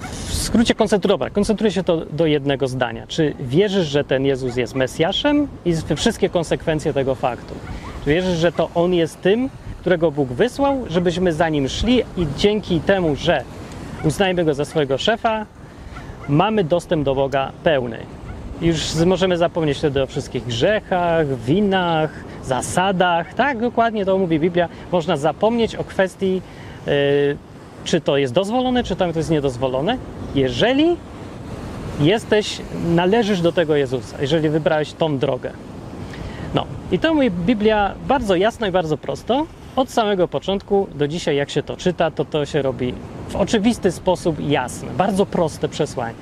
w 0.00 0.34
skrócie 0.34 0.74
koncentrować. 0.74 1.32
Koncentruje 1.32 1.72
się 1.72 1.82
to 1.82 1.96
do 1.96 2.26
jednego 2.26 2.68
zdania. 2.68 3.06
Czy 3.06 3.34
wierzysz, 3.40 3.86
że 3.86 4.04
ten 4.04 4.24
Jezus 4.24 4.56
jest 4.56 4.74
Mesjaszem 4.74 5.48
i 5.64 5.74
wszystkie 5.96 6.28
konsekwencje 6.28 6.92
tego 6.92 7.14
faktu? 7.14 7.54
Czy 8.04 8.10
wierzysz, 8.10 8.38
że 8.38 8.52
to 8.52 8.70
On 8.74 8.94
jest 8.94 9.20
tym, 9.20 9.48
którego 9.88 10.10
Bóg 10.10 10.28
wysłał, 10.28 10.84
żebyśmy 10.88 11.32
za 11.32 11.48
Nim 11.48 11.68
szli 11.68 12.02
i 12.16 12.26
dzięki 12.36 12.80
temu, 12.80 13.16
że 13.16 13.44
uznajmy 14.04 14.44
Go 14.44 14.54
za 14.54 14.64
swojego 14.64 14.98
szefa, 14.98 15.46
mamy 16.28 16.64
dostęp 16.64 17.04
do 17.04 17.14
Boga 17.14 17.52
pełny. 17.64 17.98
Już 18.60 18.94
możemy 19.06 19.36
zapomnieć 19.36 19.78
wtedy 19.78 20.02
o 20.02 20.06
wszystkich 20.06 20.46
grzechach, 20.46 21.38
winach, 21.38 22.10
zasadach. 22.44 23.34
Tak, 23.34 23.60
dokładnie 23.60 24.04
to 24.04 24.18
mówi 24.18 24.40
Biblia. 24.40 24.68
Można 24.92 25.16
zapomnieć 25.16 25.76
o 25.76 25.84
kwestii, 25.84 26.42
yy, 26.86 26.92
czy 27.84 28.00
to 28.00 28.16
jest 28.16 28.34
dozwolone, 28.34 28.84
czy 28.84 28.96
tam 28.96 29.12
to 29.12 29.18
jest 29.18 29.30
niedozwolone, 29.30 29.98
jeżeli 30.34 30.96
jesteś, 32.00 32.60
należysz 32.94 33.40
do 33.40 33.52
tego 33.52 33.76
Jezusa, 33.76 34.16
jeżeli 34.20 34.48
wybrałeś 34.48 34.92
tą 34.92 35.18
drogę. 35.18 35.50
No, 36.54 36.66
i 36.92 36.98
to 36.98 37.14
mówi 37.14 37.30
Biblia 37.30 37.94
bardzo 38.08 38.36
jasno 38.36 38.66
i 38.66 38.70
bardzo 38.70 38.96
prosto. 38.96 39.46
Od 39.78 39.90
samego 39.90 40.28
początku 40.28 40.86
do 40.94 41.08
dzisiaj, 41.08 41.36
jak 41.36 41.50
się 41.50 41.62
to 41.62 41.76
czyta, 41.76 42.10
to 42.10 42.24
to 42.24 42.46
się 42.46 42.62
robi 42.62 42.94
w 43.28 43.36
oczywisty 43.36 43.92
sposób 43.92 44.36
jasne. 44.40 44.88
Bardzo 44.96 45.26
proste 45.26 45.68
przesłanie. 45.68 46.14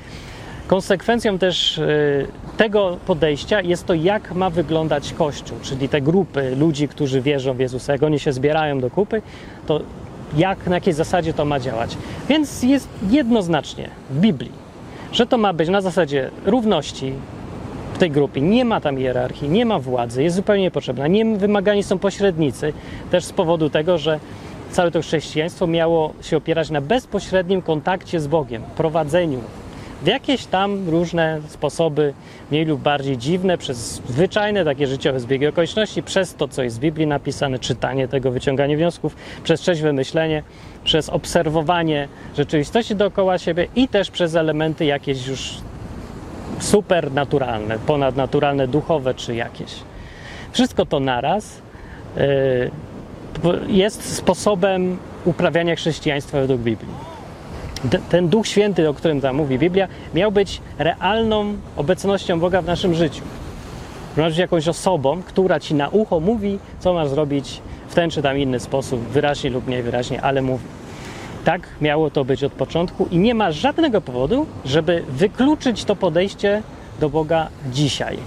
Konsekwencją 0.67 1.39
też 1.39 1.79
y, 1.79 2.27
tego 2.57 2.97
podejścia 3.07 3.61
jest 3.61 3.87
to, 3.87 3.95
jak 3.95 4.35
ma 4.35 4.51
wyglądać 4.51 5.13
Kościół, 5.13 5.59
czyli 5.63 5.89
te 5.89 6.01
grupy 6.01 6.57
ludzi, 6.57 6.89
którzy 6.89 7.21
wierzą 7.21 7.55
w 7.55 7.61
Jezusa. 7.61 7.93
Jak 7.93 8.03
oni 8.03 8.19
się 8.19 8.33
zbierają 8.33 8.81
do 8.81 8.91
kupy, 8.91 9.23
to 9.67 9.81
jak, 10.37 10.67
na 10.67 10.75
jakiej 10.75 10.93
zasadzie 10.93 11.35
to 11.35 11.45
ma 11.45 11.61
działać. 11.61 11.97
Więc 12.29 12.63
jest 12.63 12.89
jednoznacznie 13.11 13.91
w 14.11 14.21
Biblii, 14.21 14.53
że 15.13 15.27
to 15.27 15.39
ma 15.39 15.53
być 15.53 15.69
na 15.69 15.81
zasadzie 15.81 16.31
równości 16.47 17.13
w 17.97 17.99
tej 17.99 18.11
grupie. 18.11 18.41
Nie 18.41 18.65
ma 18.65 18.81
tam 18.81 18.99
hierarchii, 18.99 19.49
nie 19.49 19.67
ma 19.67 19.79
władzy, 19.79 20.23
jest 20.23 20.37
zupełnie 20.37 20.63
niepotrzebna. 20.63 21.07
Nie 21.07 21.25
wymagani 21.25 21.83
są 21.83 21.99
pośrednicy, 21.99 22.73
też 23.11 23.25
z 23.25 23.33
powodu 23.33 23.71
tego, 23.71 23.99
że 23.99 24.21
całe 24.71 24.91
to 24.91 25.01
chrześcijaństwo 25.01 25.67
miało 25.67 26.13
się 26.23 26.37
opierać 26.37 26.71
na 26.71 26.81
bezpośrednim 26.81 27.63
kontakcie 27.63 28.21
z 28.21 28.27
Bogiem, 28.27 28.63
prowadzeniu 28.77 29.41
w 30.03 30.07
jakieś 30.07 30.47
tam 30.47 30.89
różne 30.89 31.41
sposoby, 31.49 32.15
mniej 32.51 32.65
lub 32.65 32.81
bardziej 32.81 33.19
dziwne, 33.19 33.59
przez 33.59 34.03
zwyczajne 34.09 34.65
takie 34.65 34.87
życiowe 34.87 35.21
zbiegi 35.21 35.47
okoliczności, 35.47 36.03
przez 36.03 36.35
to, 36.35 36.49
co 36.49 36.63
jest 36.63 36.77
w 36.77 36.81
Biblii 36.81 37.07
napisane, 37.07 37.59
czytanie 37.59 38.09
tego, 38.09 38.31
wyciąganie 38.31 38.77
wniosków, 38.77 39.17
przez 39.45 39.61
trzeźwe 39.61 39.93
myślenie, 39.93 40.43
przez 40.85 41.09
obserwowanie 41.09 42.09
rzeczywistości 42.37 42.97
dookoła 42.97 43.39
siebie 43.39 43.67
i 43.77 43.89
też 43.89 44.11
przez 44.11 44.35
elementy 44.35 44.85
jakieś 44.85 45.27
już 45.27 45.55
supernaturalne, 46.61 47.79
ponadnaturalne, 47.79 48.69
duchowe 48.69 49.15
czy 49.15 49.35
jakieś. 49.35 49.75
Wszystko 50.53 50.87
to 50.87 51.01
naraz 51.01 51.63
yy, 52.17 52.71
jest 53.69 54.17
sposobem 54.17 54.99
uprawiania 55.25 55.77
chrześcijaństwa 55.77 56.41
według 56.41 56.61
Biblii 56.61 57.17
ten 58.09 58.29
Duch 58.29 58.47
Święty, 58.47 58.89
o 58.89 58.95
którym 58.95 59.21
tam 59.21 59.37
mówi 59.37 59.59
Biblia, 59.59 59.89
miał 60.15 60.33
być 60.33 60.61
realną 60.79 61.57
obecnością 61.77 62.41
Boga 62.41 62.63
w 62.63 62.67
naszym 62.67 62.95
życiu. 62.95 63.23
Masz 64.17 64.29
być 64.29 64.39
jakąś 64.39 64.69
osobą, 64.69 65.23
która 65.23 65.61
ci 65.61 65.75
na 65.75 65.89
ucho 65.89 66.21
mówi, 66.21 66.59
co 66.81 66.95
masz 66.95 67.09
zrobić 67.09 67.61
w 67.89 67.95
ten 67.95 68.11
czy 68.11 68.23
tam 68.23 68.39
inny 68.39 68.61
sposób, 68.61 69.01
wyraźnie 69.01 69.51
lub 69.51 69.67
mniej 69.67 69.83
wyraźnie, 69.83 70.23
ale 70.23 70.43
mówi. 70.43 70.65
Tak 71.47 71.69
miało 71.81 72.11
to 72.11 72.25
być 72.25 72.45
od 72.45 72.53
początku 72.53 73.09
i 73.11 73.19
nie 73.19 73.35
ma 73.35 73.53
żadnego 73.53 74.01
powodu, 74.01 74.47
żeby 74.65 75.05
wykluczyć 75.09 75.85
to 75.85 75.97
podejście 75.97 76.63
do 77.01 77.11
Boga 77.11 77.49
dzisiaj. 77.73 78.19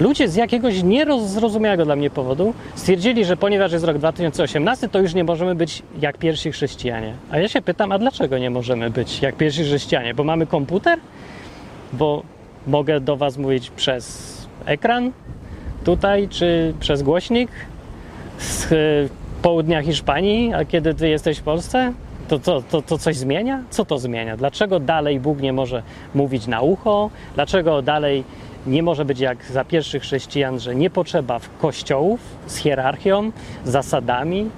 Ludzie 0.00 0.28
z 0.28 0.36
jakiegoś 0.36 0.82
nierozrozumiałego 0.82 1.84
dla 1.84 1.96
mnie 1.96 2.10
powodu 2.10 2.54
stwierdzili, 2.74 3.24
że 3.24 3.36
ponieważ 3.36 3.72
jest 3.72 3.84
rok 3.84 3.98
2018, 3.98 4.88
to 4.88 4.98
już 5.00 5.14
nie 5.14 5.24
możemy 5.24 5.54
być 5.54 5.82
jak 6.00 6.18
pierwsi 6.18 6.52
chrześcijanie. 6.52 7.12
A 7.30 7.38
ja 7.38 7.48
się 7.48 7.62
pytam, 7.62 7.92
a 7.92 7.98
dlaczego 7.98 8.38
nie 8.38 8.50
możemy 8.50 8.90
być 8.90 9.22
jak 9.22 9.36
pierwsi 9.36 9.64
chrześcijanie? 9.64 10.14
Bo 10.14 10.24
mamy 10.24 10.46
komputer? 10.46 10.98
Bo 11.92 12.22
mogę 12.66 13.00
do 13.00 13.16
Was 13.16 13.36
mówić 13.38 13.70
przez 13.70 14.46
ekran 14.66 15.12
tutaj, 15.84 16.28
czy 16.28 16.74
przez 16.80 17.02
głośnik 17.02 17.50
z 18.38 18.72
y, 18.72 19.08
południa 19.42 19.82
Hiszpanii, 19.82 20.54
a 20.54 20.64
kiedy 20.64 20.94
Ty 20.94 21.08
jesteś 21.08 21.38
w 21.38 21.42
Polsce? 21.42 21.92
To, 22.28 22.38
to, 22.38 22.62
to, 22.62 22.82
to 22.82 22.98
coś 22.98 23.16
zmienia? 23.16 23.62
Co 23.70 23.84
to 23.84 23.98
zmienia? 23.98 24.36
Dlaczego 24.36 24.80
dalej 24.80 25.20
Bóg 25.20 25.40
nie 25.40 25.52
może 25.52 25.82
mówić 26.14 26.46
na 26.46 26.60
ucho? 26.60 27.10
Dlaczego 27.34 27.82
dalej 27.82 28.24
nie 28.66 28.82
może 28.82 29.04
być 29.04 29.20
jak 29.20 29.44
za 29.44 29.64
pierwszych 29.64 30.02
chrześcijan, 30.02 30.60
że 30.60 30.74
nie 30.74 30.90
potrzeba 30.90 31.40
kościołów 31.58 32.20
z 32.46 32.56
hierarchią, 32.56 33.32
zasadami. 33.64 34.50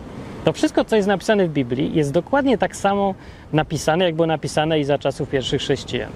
To 0.45 0.53
wszystko, 0.53 0.85
co 0.85 0.97
jest 0.97 1.09
napisane 1.09 1.49
w 1.49 1.53
Biblii, 1.53 1.95
jest 1.95 2.13
dokładnie 2.13 2.59
tak 2.59 2.77
samo 2.77 3.15
napisane, 3.53 4.05
jak 4.05 4.15
było 4.15 4.27
napisane 4.27 4.81
i 4.81 4.85
za 4.85 4.99
czasów 4.99 5.31
pierwszych 5.31 5.61
chrześcijan. 5.61 6.11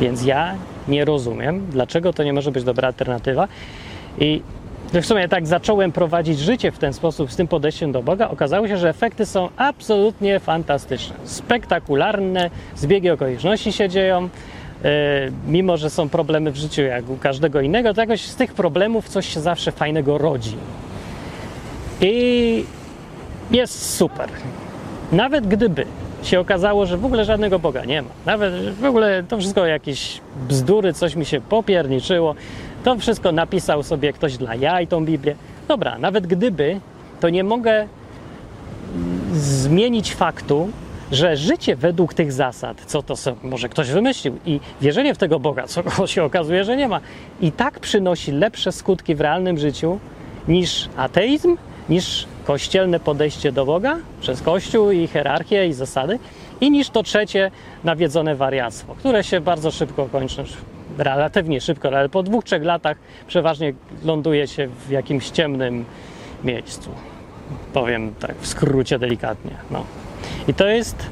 Więc 0.00 0.24
ja 0.24 0.54
nie 0.88 1.04
rozumiem, 1.04 1.66
dlaczego 1.70 2.12
to 2.12 2.24
nie 2.24 2.32
może 2.32 2.50
być 2.50 2.64
dobra 2.64 2.88
alternatywa. 2.88 3.48
I 4.18 4.42
w 4.92 5.06
sumie 5.06 5.28
tak 5.28 5.46
zacząłem 5.46 5.92
prowadzić 5.92 6.38
życie 6.38 6.72
w 6.72 6.78
ten 6.78 6.92
sposób, 6.92 7.32
z 7.32 7.36
tym 7.36 7.48
podejściem 7.48 7.92
do 7.92 8.02
Boga, 8.02 8.28
okazało 8.28 8.68
się, 8.68 8.76
że 8.76 8.88
efekty 8.88 9.26
są 9.26 9.48
absolutnie 9.56 10.40
fantastyczne. 10.40 11.16
Spektakularne, 11.24 12.50
zbiegi 12.76 13.10
okoliczności 13.10 13.72
się 13.72 13.88
dzieją, 13.88 14.28
E, 14.84 15.30
mimo 15.46 15.76
że 15.76 15.90
są 15.90 16.08
problemy 16.08 16.50
w 16.50 16.56
życiu 16.56 16.82
jak 16.82 17.10
u 17.10 17.16
każdego 17.16 17.60
innego, 17.60 17.94
to 17.94 18.00
jakoś 18.00 18.20
z 18.20 18.36
tych 18.36 18.54
problemów 18.54 19.08
coś 19.08 19.34
się 19.34 19.40
zawsze 19.40 19.72
fajnego 19.72 20.18
rodzi. 20.18 20.56
I 22.00 22.64
jest 23.50 23.96
super. 23.96 24.28
Nawet 25.12 25.46
gdyby 25.46 25.86
się 26.22 26.40
okazało, 26.40 26.86
że 26.86 26.96
w 26.96 27.04
ogóle 27.04 27.24
żadnego 27.24 27.58
Boga 27.58 27.84
nie 27.84 28.02
ma, 28.02 28.08
nawet 28.26 28.74
w 28.74 28.84
ogóle 28.84 29.22
to 29.28 29.38
wszystko 29.38 29.66
jakieś 29.66 30.20
bzdury, 30.48 30.92
coś 30.92 31.14
mi 31.14 31.24
się 31.24 31.40
popierniczyło, 31.40 32.34
to 32.86 32.96
wszystko 32.96 33.32
napisał 33.32 33.82
sobie 33.82 34.12
ktoś 34.12 34.36
dla 34.36 34.54
jaj 34.54 34.86
tą 34.86 35.04
Biblię. 35.04 35.36
Dobra, 35.68 35.98
nawet 35.98 36.26
gdyby, 36.26 36.80
to 37.20 37.28
nie 37.28 37.44
mogę 37.44 37.88
zmienić 39.32 40.14
faktu, 40.14 40.68
że 41.12 41.36
życie 41.36 41.76
według 41.76 42.14
tych 42.14 42.32
zasad, 42.32 42.82
co 42.86 43.02
to 43.02 43.16
są, 43.16 43.36
może 43.42 43.68
ktoś 43.68 43.90
wymyślił, 43.90 44.38
i 44.46 44.60
wierzenie 44.80 45.14
w 45.14 45.18
tego 45.18 45.40
Boga, 45.40 45.66
co 45.66 45.82
się 46.06 46.24
okazuje, 46.24 46.64
że 46.64 46.76
nie 46.76 46.88
ma, 46.88 47.00
i 47.40 47.52
tak 47.52 47.80
przynosi 47.80 48.32
lepsze 48.32 48.72
skutki 48.72 49.14
w 49.14 49.20
realnym 49.20 49.58
życiu 49.58 49.98
niż 50.48 50.88
ateizm, 50.96 51.56
niż 51.88 52.26
kościelne 52.44 53.00
podejście 53.00 53.52
do 53.52 53.66
Boga 53.66 53.98
przez 54.20 54.42
Kościół 54.42 54.90
i 54.90 55.06
hierarchię 55.06 55.66
i 55.66 55.72
zasady, 55.72 56.18
i 56.60 56.70
niż 56.70 56.90
to 56.90 57.02
trzecie 57.02 57.50
nawiedzone 57.84 58.34
wariactwo, 58.34 58.94
które 58.94 59.24
się 59.24 59.40
bardzo 59.40 59.70
szybko 59.70 60.08
kończy, 60.12 60.44
relatywnie 60.98 61.60
szybko, 61.60 61.88
ale 61.88 62.08
po 62.08 62.22
dwóch, 62.22 62.44
trzech 62.44 62.62
latach 62.62 62.96
przeważnie 63.26 63.72
ląduje 64.04 64.46
się 64.46 64.68
w 64.86 64.90
jakimś 64.90 65.30
ciemnym 65.30 65.84
miejscu. 66.44 66.90
Powiem 67.72 68.14
tak 68.14 68.36
w 68.36 68.46
skrócie 68.46 68.98
delikatnie. 68.98 69.50
No. 69.70 69.84
I 70.48 70.54
to 70.54 70.66
jest 70.66 71.06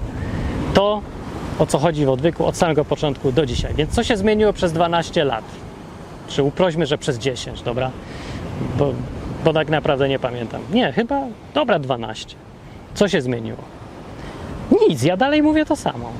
to, 0.74 1.02
o 1.58 1.66
co 1.66 1.78
chodzi 1.78 2.06
w 2.06 2.08
odwyku 2.08 2.46
od 2.46 2.56
samego 2.56 2.84
początku 2.84 3.32
do 3.32 3.46
dzisiaj. 3.46 3.74
Więc 3.74 3.90
co 3.90 4.04
się 4.04 4.16
zmieniło 4.16 4.52
przez 4.52 4.72
12 4.72 5.24
lat? 5.24 5.44
Czy 6.28 6.42
uprośmy, 6.42 6.86
że 6.86 6.98
przez 6.98 7.18
10, 7.18 7.62
dobra? 7.62 7.90
Bo, 8.78 8.92
bo 9.44 9.52
tak 9.52 9.68
naprawdę 9.68 10.08
nie 10.08 10.18
pamiętam. 10.18 10.62
Nie, 10.72 10.92
chyba 10.92 11.22
dobra 11.54 11.78
12. 11.78 12.36
Co 12.94 13.08
się 13.08 13.20
zmieniło? 13.20 13.58
Nic, 14.88 15.02
ja 15.02 15.16
dalej 15.16 15.42
mówię 15.42 15.64
to 15.64 15.76
samo. 15.76 16.12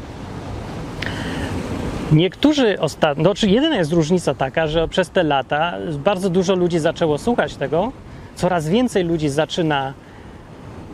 Niektórzy 2.15 2.81
ostatnio, 2.81 3.25
no, 3.25 3.35
czy 3.35 3.49
jedyna 3.49 3.77
jest 3.77 3.93
różnica 3.93 4.35
taka, 4.35 4.67
że 4.67 4.89
przez 4.89 5.11
te 5.11 5.23
lata 5.23 5.79
bardzo 6.05 6.31
dużo 6.31 6.55
ludzi 6.55 6.79
zaczęło 6.79 7.19
słuchać 7.19 7.57
tego, 7.57 7.93
coraz 8.35 8.69
więcej 8.69 9.05
ludzi 9.05 9.29
zaczyna 9.29 9.95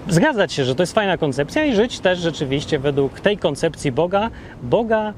zgadzać 0.08 0.52
się, 0.52 0.64
że 0.64 0.74
to 0.74 0.82
jest 0.82 0.94
fajna 0.94 1.18
koncepcja 1.18 1.64
i 1.64 1.74
żyć 1.74 2.00
też 2.00 2.18
rzeczywiście 2.18 2.78
według 2.78 3.20
tej 3.20 3.38
koncepcji 3.38 3.92
Boga, 3.92 4.30
Boga 4.62 5.12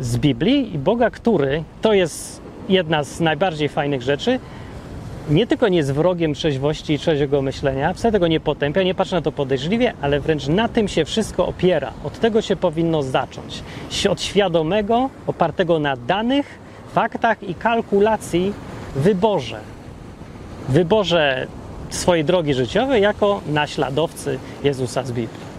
z 0.00 0.16
Biblii 0.16 0.74
i 0.74 0.78
Boga, 0.78 1.10
który 1.10 1.64
to 1.82 1.92
jest 1.92 2.40
jedna 2.68 3.04
z 3.04 3.20
najbardziej 3.20 3.68
fajnych 3.68 4.02
rzeczy, 4.02 4.38
nie 5.30 5.46
tylko 5.46 5.68
nie 5.68 5.76
jest 5.76 5.92
wrogiem 5.92 6.34
trzeźwości 6.34 6.92
i 6.92 6.98
trzeźwego 6.98 7.42
myślenia, 7.42 7.94
wcale 7.94 8.12
tego 8.12 8.28
nie 8.28 8.40
potępia, 8.40 8.82
nie 8.82 8.94
patrzy 8.94 9.14
na 9.14 9.22
to 9.22 9.32
podejrzliwie, 9.32 9.92
ale 10.00 10.20
wręcz 10.20 10.46
na 10.46 10.68
tym 10.68 10.88
się 10.88 11.04
wszystko 11.04 11.46
opiera. 11.46 11.92
Od 12.04 12.18
tego 12.18 12.42
się 12.42 12.56
powinno 12.56 13.02
zacząć. 13.02 13.62
Od 14.10 14.22
świadomego, 14.22 15.10
opartego 15.26 15.78
na 15.78 15.96
danych, 15.96 16.58
faktach 16.92 17.42
i 17.42 17.54
kalkulacji 17.54 18.52
wyborze. 18.96 19.60
Wyborze 20.68 21.46
swojej 21.90 22.24
drogi 22.24 22.54
życiowej 22.54 23.02
jako 23.02 23.40
naśladowcy 23.46 24.38
Jezusa 24.64 25.02
z 25.02 25.12
Biblii. 25.12 25.50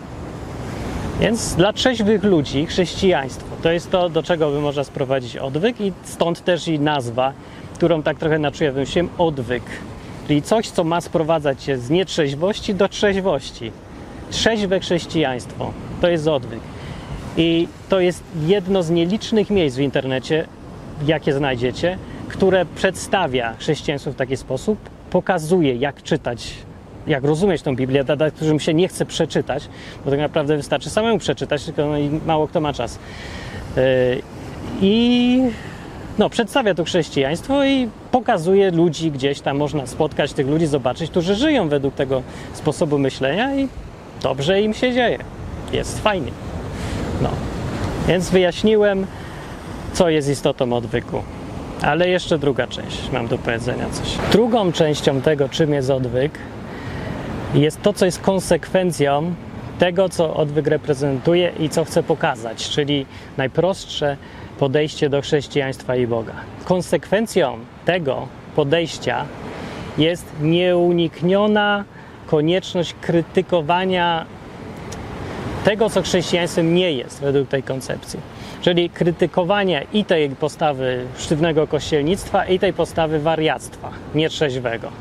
Więc 1.19 1.55
dla 1.55 1.73
trzeźwych 1.73 2.23
ludzi 2.23 2.65
chrześcijaństwo 2.65 3.47
to 3.63 3.71
jest 3.71 3.91
to, 3.91 4.09
do 4.09 4.23
czego 4.23 4.51
by 4.51 4.61
można 4.61 4.83
sprowadzić 4.83 5.37
odwyk 5.37 5.81
i 5.81 5.93
stąd 6.03 6.43
też 6.43 6.67
i 6.67 6.79
nazwa 6.79 7.33
którą 7.81 8.03
tak 8.03 8.17
trochę 8.17 8.39
na 8.39 8.51
czuję 8.51 8.71
wymyśliłem, 8.71 9.09
odwyk. 9.17 9.63
Czyli 10.27 10.41
coś, 10.41 10.69
co 10.69 10.83
ma 10.83 11.01
sprowadzać 11.01 11.63
się 11.63 11.77
z 11.77 11.89
nietrzeźwości 11.89 12.75
do 12.75 12.89
trzeźwości. 12.89 13.71
Trzeźwe 14.29 14.79
chrześcijaństwo 14.79 15.73
to 16.01 16.09
jest 16.09 16.27
odwyk. 16.27 16.59
I 17.37 17.67
to 17.89 17.99
jest 17.99 18.23
jedno 18.45 18.83
z 18.83 18.89
nielicznych 18.89 19.49
miejsc 19.49 19.77
w 19.77 19.79
internecie, 19.79 20.47
jakie 21.05 21.33
znajdziecie, 21.33 21.97
które 22.27 22.65
przedstawia 22.65 23.53
chrześcijaństwo 23.59 24.11
w 24.11 24.15
taki 24.15 24.37
sposób, 24.37 24.77
pokazuje, 25.09 25.75
jak 25.75 26.03
czytać, 26.03 26.53
jak 27.07 27.23
rozumieć 27.23 27.61
tą 27.61 27.75
Biblię, 27.75 28.03
dla 28.03 28.31
którym 28.31 28.59
się 28.59 28.73
nie 28.73 28.87
chce 28.87 29.05
przeczytać, 29.05 29.69
bo 30.05 30.11
tak 30.11 30.19
naprawdę 30.19 30.57
wystarczy 30.57 30.89
samemu 30.89 31.19
przeczytać, 31.19 31.63
tylko 31.63 31.85
no 31.85 31.95
mało 32.25 32.47
kto 32.47 32.61
ma 32.61 32.73
czas. 32.73 32.99
Yy, 33.75 33.83
I 34.81 35.41
no, 36.17 36.29
przedstawia 36.29 36.73
to 36.73 36.83
chrześcijaństwo 36.83 37.65
i 37.65 37.89
pokazuje 38.11 38.71
ludzi 38.71 39.11
gdzieś 39.11 39.41
tam, 39.41 39.57
można 39.57 39.87
spotkać 39.87 40.33
tych 40.33 40.47
ludzi, 40.47 40.67
zobaczyć, 40.67 41.11
którzy 41.11 41.35
żyją 41.35 41.69
według 41.69 41.95
tego 41.95 42.21
sposobu 42.53 42.97
myślenia 42.97 43.55
i 43.55 43.67
dobrze 44.23 44.61
im 44.61 44.73
się 44.73 44.93
dzieje. 44.93 45.17
Jest 45.73 45.99
fajnie. 45.99 46.31
No. 47.21 47.29
Więc 48.07 48.29
wyjaśniłem, 48.29 49.05
co 49.93 50.09
jest 50.09 50.29
istotą 50.29 50.73
odwyku. 50.73 51.21
Ale 51.81 52.09
jeszcze 52.09 52.37
druga 52.37 52.67
część, 52.67 53.11
mam 53.11 53.27
do 53.27 53.37
powiedzenia 53.37 53.89
coś. 53.89 54.17
Drugą 54.31 54.71
częścią 54.71 55.21
tego, 55.21 55.49
czym 55.49 55.73
jest 55.73 55.89
odwyk, 55.89 56.31
jest 57.53 57.81
to, 57.81 57.93
co 57.93 58.05
jest 58.05 58.21
konsekwencją 58.21 59.33
tego, 59.79 60.09
co 60.09 60.33
odwyk 60.33 60.67
reprezentuje 60.67 61.51
i 61.59 61.69
co 61.69 61.85
chce 61.85 62.03
pokazać, 62.03 62.69
czyli 62.69 63.05
najprostsze 63.37 64.17
podejście 64.61 65.09
do 65.09 65.21
chrześcijaństwa 65.21 65.95
i 65.95 66.07
Boga. 66.07 66.33
Konsekwencją 66.65 67.59
tego 67.85 68.27
podejścia 68.55 69.25
jest 69.97 70.25
nieunikniona 70.41 71.83
konieczność 72.27 72.95
krytykowania 73.01 74.25
tego, 75.63 75.89
co 75.89 76.01
chrześcijaństwem 76.01 76.75
nie 76.75 76.91
jest 76.91 77.21
według 77.21 77.49
tej 77.49 77.63
koncepcji. 77.63 78.19
Czyli 78.61 78.89
krytykowania 78.89 79.81
i 79.93 80.05
tej 80.05 80.29
postawy 80.29 81.05
sztywnego 81.17 81.67
kościelnictwa, 81.67 82.45
i 82.45 82.59
tej 82.59 82.73
postawy 82.73 83.19
wariactwa 83.19 83.91
nietrzeźwego. 84.15 84.91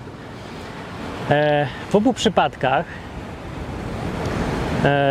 E, 1.30 1.66
w 1.90 1.94
obu 1.94 2.12
przypadkach 2.12 2.84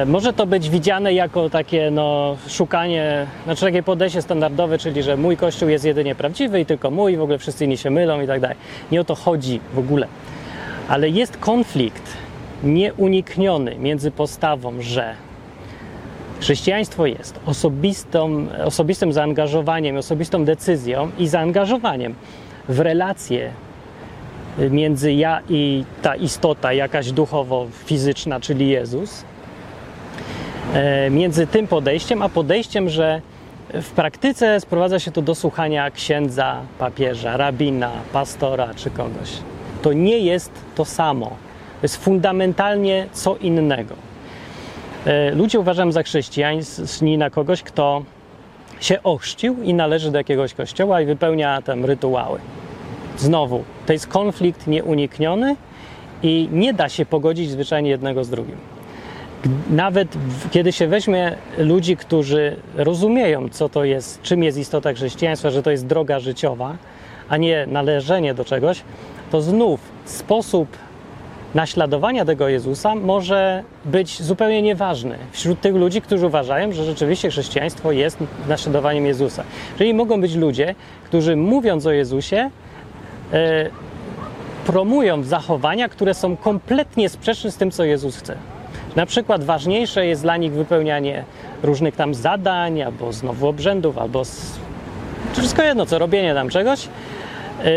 może 0.05 0.34
to 0.34 0.45
być 0.45 0.69
widziane 0.69 1.13
jako 1.13 1.49
takie 1.49 1.91
no, 1.91 2.38
szukanie, 2.47 3.27
znaczy 3.43 3.62
takie 3.62 3.84
podejście 3.84 4.21
standardowe, 4.21 4.77
czyli 4.77 5.03
że 5.03 5.17
mój 5.17 5.38
kościół 5.38 5.69
jest 5.69 5.86
jedynie 5.86 6.15
prawdziwy 6.15 6.60
i 6.60 6.65
tylko 6.65 6.91
mój, 6.91 7.17
w 7.17 7.21
ogóle 7.21 7.38
wszyscy 7.38 7.65
inni 7.65 7.77
się 7.77 7.89
mylą 7.89 8.21
i 8.21 8.27
tak 8.27 8.41
dalej. 8.41 8.58
Nie 8.91 9.01
o 9.01 9.03
to 9.03 9.15
chodzi 9.15 9.60
w 9.73 9.79
ogóle. 9.79 10.08
Ale 10.88 11.10
jest 11.10 11.38
konflikt 11.38 12.17
nieunikniony 12.63 13.75
między 13.75 14.12
postawą, 14.12 14.73
że 14.79 15.15
chrześcijaństwo 16.39 17.05
jest 17.05 17.39
osobistą, 17.45 18.47
osobistym 18.65 19.13
zaangażowaniem, 19.13 19.97
osobistą 19.97 20.45
decyzją 20.45 21.12
i 21.17 21.27
zaangażowaniem 21.27 22.15
w 22.69 22.79
relacje 22.79 23.51
między 24.69 25.13
ja 25.13 25.41
i 25.49 25.84
ta 26.01 26.15
istota, 26.15 26.73
jakaś 26.73 27.12
duchowo-fizyczna, 27.12 28.39
czyli 28.39 28.69
Jezus, 28.69 29.23
E, 29.23 29.38
między 31.12 31.47
tym 31.47 31.67
podejściem, 31.67 32.21
a 32.21 32.29
podejściem, 32.29 32.89
że 32.89 33.21
w 33.73 33.91
praktyce 33.91 34.60
sprowadza 34.60 34.99
się 34.99 35.12
to 35.12 35.21
do 35.21 35.36
słuchania 35.36 35.91
księdza, 35.91 36.62
papieża, 36.79 37.38
rabina, 37.38 37.91
pastora 38.13 38.73
czy 38.73 38.89
kogoś. 38.89 39.29
To 39.82 39.93
nie 39.93 40.17
jest 40.17 40.51
to 40.75 40.86
samo. 40.86 41.25
To 41.82 41.84
jest 41.84 42.03
fundamentalnie 42.03 43.08
co 43.12 43.36
innego. 43.38 43.95
E, 45.05 45.32
ludzie 45.32 45.60
uważają 45.60 45.91
za 45.91 46.03
chrześcijańszni 46.03 47.17
na 47.17 47.29
kogoś, 47.29 47.63
kto 47.63 48.03
się 48.79 49.03
ochrzcił 49.03 49.63
i 49.63 49.73
należy 49.73 50.12
do 50.12 50.17
jakiegoś 50.17 50.53
kościoła 50.53 51.01
i 51.01 51.05
wypełnia 51.05 51.62
tam 51.62 51.86
rytuały. 51.86 52.39
Znowu, 53.17 53.63
to 53.86 53.93
jest 53.93 54.08
konflikt 54.08 54.67
nieunikniony 54.67 55.55
i 56.23 56.49
nie 56.51 56.73
da 56.73 56.89
się 56.89 57.05
pogodzić 57.05 57.49
zwyczajnie 57.49 57.89
jednego 57.89 58.23
z 58.23 58.29
drugim 58.29 58.78
nawet 59.69 60.08
kiedy 60.52 60.71
się 60.71 60.88
weźmie 60.88 61.36
ludzi, 61.58 61.97
którzy 61.97 62.56
rozumieją, 62.75 63.49
co 63.49 63.69
to 63.69 63.84
jest, 63.84 64.21
czym 64.21 64.43
jest 64.43 64.58
istota 64.58 64.93
chrześcijaństwa, 64.93 65.49
że 65.49 65.63
to 65.63 65.71
jest 65.71 65.88
droga 65.88 66.19
życiowa, 66.19 66.78
a 67.30 67.38
nie 67.38 67.67
należenie 67.67 68.34
do 68.34 68.45
czegoś, 68.45 68.84
to 69.32 69.41
znów 69.41 69.80
sposób 70.06 70.67
naśladowania 71.56 72.25
tego 72.25 72.47
Jezusa 72.47 72.95
może 72.95 73.63
być 73.86 74.21
zupełnie 74.21 74.62
nieważny 74.62 75.17
wśród 75.32 75.62
tych 75.62 75.75
ludzi, 75.75 76.02
którzy 76.02 76.28
uważają, 76.28 76.71
że 76.71 76.86
rzeczywiście 76.86 77.30
chrześcijaństwo 77.30 77.91
jest 77.91 78.17
naśladowaniem 78.47 79.06
Jezusa. 79.06 79.43
Czyli 79.78 79.93
mogą 79.93 80.21
być 80.21 80.36
ludzie, 80.36 80.75
którzy 81.06 81.36
mówiąc 81.36 81.86
o 81.86 81.91
Jezusie, 81.91 82.49
e, 83.34 83.69
promują 84.65 85.23
zachowania, 85.23 85.89
które 85.89 86.13
są 86.13 86.38
kompletnie 86.38 87.10
sprzeczne 87.10 87.52
z 87.52 87.58
tym, 87.58 87.71
co 87.71 87.84
Jezus 87.84 88.17
chce. 88.17 88.36
Na 88.95 89.06
przykład 89.06 89.43
ważniejsze 89.43 90.06
jest 90.06 90.21
dla 90.21 90.38
nich 90.38 90.54
wypełnianie 90.54 91.23
różnych 91.63 91.95
tam 91.95 92.13
zadań, 92.13 92.82
albo 92.82 93.13
znowu 93.13 93.47
obrzędów, 93.47 93.97
albo 93.97 94.25
z... 94.25 94.60
wszystko 95.34 95.63
jedno, 95.63 95.86
co 95.86 95.99
robienie 95.99 96.34
tam 96.34 96.49
czegoś. 96.49 96.88
Yy, 97.63 97.71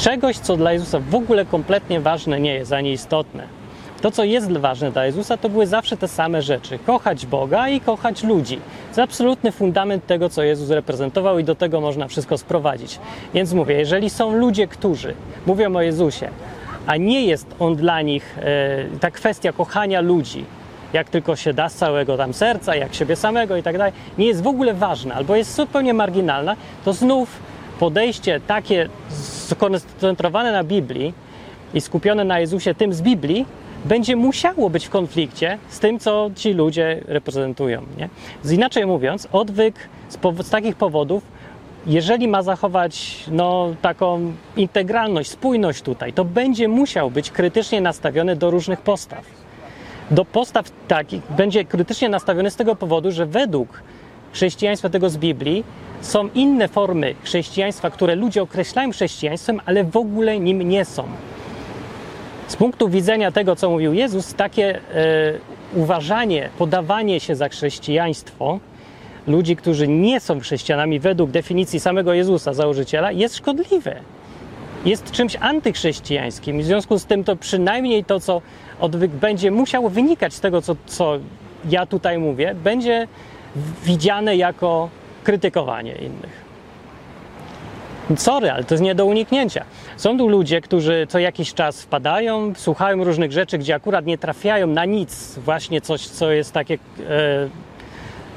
czegoś, 0.00 0.38
co 0.38 0.56
dla 0.56 0.72
Jezusa 0.72 1.00
w 1.10 1.14
ogóle 1.14 1.44
kompletnie 1.44 2.00
ważne 2.00 2.40
nie 2.40 2.54
jest, 2.54 2.72
ani 2.72 2.92
istotne. 2.92 3.60
To, 4.00 4.10
co 4.10 4.24
jest 4.24 4.52
ważne 4.52 4.90
dla 4.92 5.06
Jezusa, 5.06 5.36
to 5.36 5.48
były 5.48 5.66
zawsze 5.66 5.96
te 5.96 6.08
same 6.08 6.42
rzeczy. 6.42 6.78
Kochać 6.86 7.26
Boga 7.26 7.68
i 7.68 7.80
kochać 7.80 8.22
ludzi. 8.22 8.56
To 8.56 8.88
jest 8.88 8.98
absolutny 8.98 9.52
fundament 9.52 10.06
tego, 10.06 10.28
co 10.28 10.42
Jezus 10.42 10.70
reprezentował 10.70 11.38
i 11.38 11.44
do 11.44 11.54
tego 11.54 11.80
można 11.80 12.08
wszystko 12.08 12.38
sprowadzić. 12.38 12.98
Więc 13.34 13.52
mówię, 13.52 13.74
jeżeli 13.74 14.10
są 14.10 14.36
ludzie, 14.36 14.68
którzy 14.68 15.14
mówią 15.46 15.76
o 15.76 15.82
Jezusie, 15.82 16.28
a 16.86 16.96
nie 16.96 17.26
jest 17.26 17.46
on 17.58 17.76
dla 17.76 18.02
nich, 18.02 18.38
e, 18.38 18.98
ta 19.00 19.10
kwestia 19.10 19.52
kochania 19.52 20.00
ludzi, 20.00 20.44
jak 20.92 21.10
tylko 21.10 21.36
się 21.36 21.54
da 21.54 21.68
z 21.68 21.74
całego 21.74 22.16
tam 22.16 22.34
serca, 22.34 22.76
jak 22.76 22.94
siebie 22.94 23.16
samego 23.16 23.56
i 23.56 23.62
tak 23.62 23.78
dalej, 23.78 23.92
nie 24.18 24.26
jest 24.26 24.42
w 24.42 24.46
ogóle 24.46 24.74
ważna 24.74 25.14
albo 25.14 25.36
jest 25.36 25.54
zupełnie 25.54 25.94
marginalna, 25.94 26.56
to 26.84 26.92
znów 26.92 27.28
podejście 27.78 28.40
takie 28.46 28.88
skoncentrowane 29.48 30.52
na 30.52 30.64
Biblii 30.64 31.14
i 31.74 31.80
skupione 31.80 32.24
na 32.24 32.40
Jezusie 32.40 32.74
tym 32.74 32.92
z 32.92 33.02
Biblii 33.02 33.46
będzie 33.84 34.16
musiało 34.16 34.70
być 34.70 34.86
w 34.86 34.90
konflikcie 34.90 35.58
z 35.68 35.78
tym, 35.78 35.98
co 35.98 36.30
ci 36.36 36.52
ludzie 36.52 37.00
reprezentują. 37.06 37.82
Nie? 37.98 38.08
Inaczej 38.54 38.86
mówiąc, 38.86 39.28
odwyk 39.32 39.74
z, 40.08 40.18
z 40.46 40.50
takich 40.50 40.76
powodów, 40.76 41.22
jeżeli 41.86 42.28
ma 42.28 42.42
zachować 42.42 43.24
no, 43.30 43.74
taką 43.82 44.32
integralność, 44.56 45.30
spójność 45.30 45.82
tutaj, 45.82 46.12
to 46.12 46.24
będzie 46.24 46.68
musiał 46.68 47.10
być 47.10 47.30
krytycznie 47.30 47.80
nastawiony 47.80 48.36
do 48.36 48.50
różnych 48.50 48.80
postaw. 48.80 49.24
Do 50.10 50.24
postaw 50.24 50.70
takich 50.88 51.22
będzie 51.36 51.64
krytycznie 51.64 52.08
nastawiony 52.08 52.50
z 52.50 52.56
tego 52.56 52.76
powodu, 52.76 53.12
że 53.12 53.26
według 53.26 53.82
chrześcijaństwa 54.32 54.88
tego 54.88 55.10
z 55.10 55.16
Biblii 55.16 55.64
są 56.00 56.28
inne 56.34 56.68
formy 56.68 57.14
chrześcijaństwa, 57.22 57.90
które 57.90 58.14
ludzie 58.14 58.42
określają 58.42 58.90
chrześcijaństwem, 58.90 59.60
ale 59.66 59.84
w 59.84 59.96
ogóle 59.96 60.40
nim 60.40 60.62
nie 60.62 60.84
są. 60.84 61.04
Z 62.48 62.56
punktu 62.56 62.88
widzenia 62.88 63.32
tego, 63.32 63.56
co 63.56 63.70
mówił 63.70 63.92
Jezus, 63.92 64.34
takie 64.34 64.76
e, 64.76 64.80
uważanie, 65.74 66.48
podawanie 66.58 67.20
się 67.20 67.36
za 67.36 67.48
chrześcijaństwo 67.48 68.58
ludzi, 69.30 69.56
którzy 69.56 69.88
nie 69.88 70.20
są 70.20 70.40
chrześcijanami 70.40 71.00
według 71.00 71.30
definicji 71.30 71.80
samego 71.80 72.12
Jezusa, 72.12 72.54
założyciela, 72.54 73.12
jest 73.12 73.36
szkodliwe. 73.36 73.96
Jest 74.84 75.10
czymś 75.10 75.36
antychrześcijańskim. 75.36 76.60
W 76.60 76.64
związku 76.64 76.98
z 76.98 77.04
tym 77.04 77.24
to 77.24 77.36
przynajmniej 77.36 78.04
to, 78.04 78.20
co 78.20 78.42
odwyk 78.80 79.10
będzie 79.10 79.50
musiało 79.50 79.90
wynikać 79.90 80.34
z 80.34 80.40
tego, 80.40 80.62
co, 80.62 80.76
co 80.86 81.18
ja 81.68 81.86
tutaj 81.86 82.18
mówię, 82.18 82.54
będzie 82.64 83.08
widziane 83.84 84.36
jako 84.36 84.88
krytykowanie 85.24 85.92
innych. 85.92 86.50
Sorry, 88.16 88.50
ale 88.50 88.64
to 88.64 88.74
jest 88.74 88.84
nie 88.84 88.94
do 88.94 89.04
uniknięcia. 89.04 89.64
Są 89.96 90.18
tu 90.18 90.28
ludzie, 90.28 90.60
którzy 90.60 91.06
co 91.08 91.18
jakiś 91.18 91.54
czas 91.54 91.82
wpadają, 91.82 92.52
słuchają 92.56 93.04
różnych 93.04 93.32
rzeczy, 93.32 93.58
gdzie 93.58 93.74
akurat 93.74 94.06
nie 94.06 94.18
trafiają 94.18 94.66
na 94.66 94.84
nic, 94.84 95.38
właśnie 95.38 95.80
coś, 95.80 96.06
co 96.06 96.30
jest 96.30 96.52
takie 96.52 96.74
e, 96.74 97.48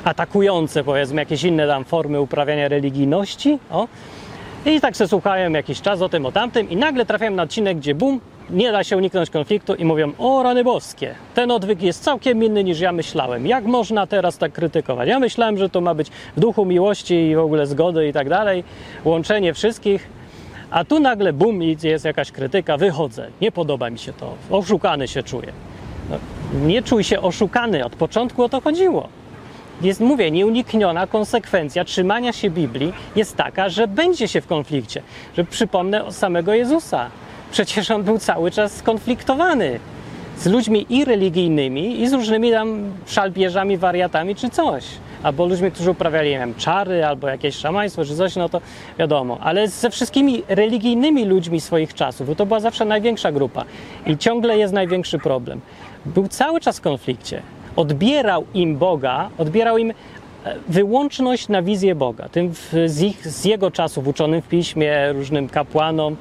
atakujące, 0.04 0.84
powiedzmy, 0.84 1.22
jakieś 1.22 1.44
inne 1.44 1.68
tam 1.68 1.86
formy 1.86 2.22
uprawiania 2.22 2.68
religijności. 2.68 3.60
O. 3.72 3.88
I 4.66 4.82
tak 4.82 4.96
się 4.96 5.08
słuchają 5.08 5.52
jakiś 5.52 5.82
czas 5.82 6.02
o 6.02 6.10
tym, 6.10 6.26
o 6.26 6.32
tamtym, 6.32 6.70
i 6.70 6.76
nagle 6.76 7.06
trafiają 7.06 7.32
na 7.32 7.44
odcinek, 7.44 7.78
gdzie 7.78 7.96
bum, 7.96 8.20
nie 8.50 8.72
da 8.72 8.84
się 8.84 8.98
uniknąć 8.98 9.30
konfliktu 9.30 9.76
i 9.76 9.86
mówią: 9.86 10.12
O 10.18 10.44
rany 10.44 10.64
boskie, 10.64 11.16
ten 11.34 11.52
odwyk 11.52 11.82
jest 11.82 12.04
całkiem 12.04 12.44
inny 12.44 12.64
niż 12.64 12.80
ja 12.80 12.92
myślałem. 12.92 13.48
Jak 13.48 13.66
można 13.66 14.08
teraz 14.08 14.38
tak 14.38 14.52
krytykować? 14.52 15.10
Ja 15.10 15.20
myślałem, 15.20 15.58
że 15.58 15.70
to 15.70 15.82
ma 15.82 15.94
być 15.94 16.10
w 16.38 16.40
duchu 16.40 16.66
miłości 16.66 17.16
i 17.16 17.36
w 17.36 17.40
ogóle 17.40 17.68
zgody 17.68 18.08
i 18.08 18.14
tak 18.14 18.30
dalej, 18.30 18.64
łączenie 19.06 19.54
wszystkich. 19.54 20.10
A 20.72 20.86
tu 20.86 21.00
nagle 21.00 21.34
bum 21.34 21.62
jest 21.62 22.06
jakaś 22.06 22.32
krytyka, 22.32 22.78
wychodzę, 22.78 23.28
nie 23.42 23.52
podoba 23.52 23.90
mi 23.90 24.00
się 24.00 24.14
to, 24.14 24.36
oszukany 24.50 25.08
się 25.08 25.24
czuję. 25.24 25.54
No, 26.10 26.18
nie 26.66 26.82
czuj 26.82 27.04
się 27.04 27.22
oszukany, 27.22 27.86
od 27.86 27.96
początku 27.96 28.44
o 28.44 28.50
to 28.50 28.62
chodziło. 28.62 29.08
Jest, 29.84 30.00
mówię, 30.00 30.32
nieunikniona 30.32 31.08
konsekwencja 31.08 31.84
trzymania 31.86 32.34
się 32.34 32.50
Biblii 32.50 32.94
jest 33.16 33.36
taka, 33.36 33.70
że 33.70 33.88
będzie 33.88 34.28
się 34.28 34.42
w 34.42 34.48
konflikcie. 34.48 35.02
Że 35.38 35.44
przypomnę 35.44 36.06
o 36.06 36.12
samego 36.12 36.54
Jezusa. 36.54 37.10
Przecież 37.52 37.92
on 37.92 38.04
był 38.04 38.20
cały 38.20 38.52
czas 38.52 38.76
skonfliktowany 38.76 39.80
z 40.38 40.46
ludźmi 40.46 40.86
i 40.90 41.06
religijnymi, 41.06 42.02
i 42.02 42.08
z 42.08 42.14
różnymi 42.14 42.52
tam 42.52 42.94
szalbierzami, 43.08 43.78
wariatami 43.78 44.36
czy 44.36 44.50
coś. 44.50 44.86
Albo 45.24 45.46
ludźmi, 45.46 45.72
którzy 45.72 45.92
uprawiali 45.92 46.30
nie 46.30 46.40
wiem, 46.40 46.56
czary, 46.56 47.06
albo 47.06 47.28
jakieś 47.28 47.56
szamaństwo, 47.56 48.06
czy 48.06 48.16
coś, 48.16 48.36
no 48.36 48.50
to 48.50 48.62
wiadomo. 49.00 49.38
Ale 49.42 49.68
ze 49.68 49.90
wszystkimi 49.90 50.44
religijnymi 50.48 51.26
ludźmi 51.26 51.62
swoich 51.62 51.94
czasów, 51.94 52.28
bo 52.28 52.36
to 52.36 52.46
była 52.46 52.60
zawsze 52.60 52.86
największa 52.86 53.32
grupa 53.32 53.66
i 54.06 54.18
ciągle 54.18 54.58
jest 54.58 54.74
największy 54.74 55.20
problem. 55.20 55.62
Był 56.06 56.28
cały 56.28 56.60
czas 56.60 56.78
w 56.78 56.82
konflikcie. 56.82 57.42
Odbierał 57.76 58.46
im 58.54 58.78
Boga, 58.78 59.30
odbierał 59.38 59.78
im 59.78 59.92
e, 60.46 60.56
wyłączność 60.68 61.50
na 61.50 61.62
wizję 61.62 61.96
Boga. 61.96 62.30
Tym 62.30 62.54
z, 62.86 63.02
ich, 63.02 63.28
z 63.28 63.46
jego 63.46 63.72
czasów 63.72 64.08
uczonym 64.08 64.42
w 64.42 64.48
piśmie, 64.48 65.14
różnym 65.14 65.50
kapłanom, 65.50 66.16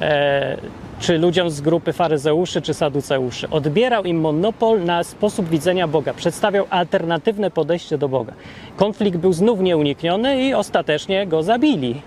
e, 0.00 0.56
czy 1.00 1.18
ludziom 1.18 1.50
z 1.50 1.60
grupy 1.60 1.92
faryzeuszy 1.92 2.62
czy 2.62 2.74
saduceuszy. 2.74 3.50
Odbierał 3.50 4.04
im 4.04 4.20
monopol 4.20 4.84
na 4.84 5.04
sposób 5.04 5.48
widzenia 5.48 5.88
Boga, 5.88 6.14
przedstawiał 6.14 6.66
alternatywne 6.70 7.50
podejście 7.50 7.98
do 7.98 8.08
Boga. 8.08 8.32
Konflikt 8.76 9.18
był 9.18 9.32
znów 9.32 9.60
nieunikniony 9.60 10.42
i 10.42 10.54
ostatecznie 10.54 11.26
go 11.26 11.42
zabili 11.42 12.02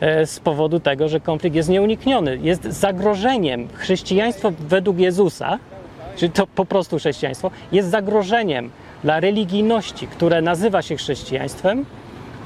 e, 0.00 0.26
z 0.26 0.40
powodu 0.40 0.80
tego, 0.80 1.08
że 1.08 1.20
konflikt 1.20 1.56
jest 1.56 1.68
nieunikniony. 1.68 2.38
Jest 2.42 2.64
zagrożeniem. 2.64 3.68
Chrześcijaństwo 3.74 4.52
według 4.68 4.98
Jezusa, 4.98 5.58
czyli 6.16 6.32
to 6.32 6.46
po 6.46 6.64
prostu 6.64 6.98
chrześcijaństwo, 6.98 7.50
jest 7.72 7.90
zagrożeniem 7.90 8.70
dla 9.04 9.20
religijności, 9.20 10.06
które 10.06 10.42
nazywa 10.42 10.82
się 10.82 10.96
chrześcijaństwem, 10.96 11.84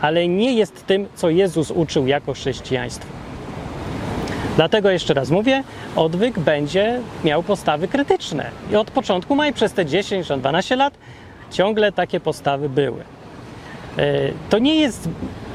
ale 0.00 0.28
nie 0.28 0.54
jest 0.54 0.86
tym, 0.86 1.06
co 1.14 1.30
Jezus 1.30 1.70
uczył 1.70 2.06
jako 2.06 2.32
chrześcijaństwo. 2.32 3.06
Dlatego 4.56 4.90
jeszcze 4.90 5.14
raz 5.14 5.30
mówię, 5.30 5.62
odwyk 5.96 6.38
będzie 6.38 7.00
miał 7.24 7.42
postawy 7.42 7.88
krytyczne. 7.88 8.50
I 8.72 8.76
od 8.76 8.90
początku 8.90 9.36
ma 9.36 9.48
i 9.48 9.52
przez 9.52 9.72
te 9.72 9.86
10 9.86 10.28
12 10.28 10.76
lat 10.76 10.94
ciągle 11.50 11.92
takie 11.92 12.20
postawy 12.20 12.68
były. 12.68 13.04
E, 13.98 14.04
to 14.50 14.58
nie 14.58 14.76
jest. 14.76 15.08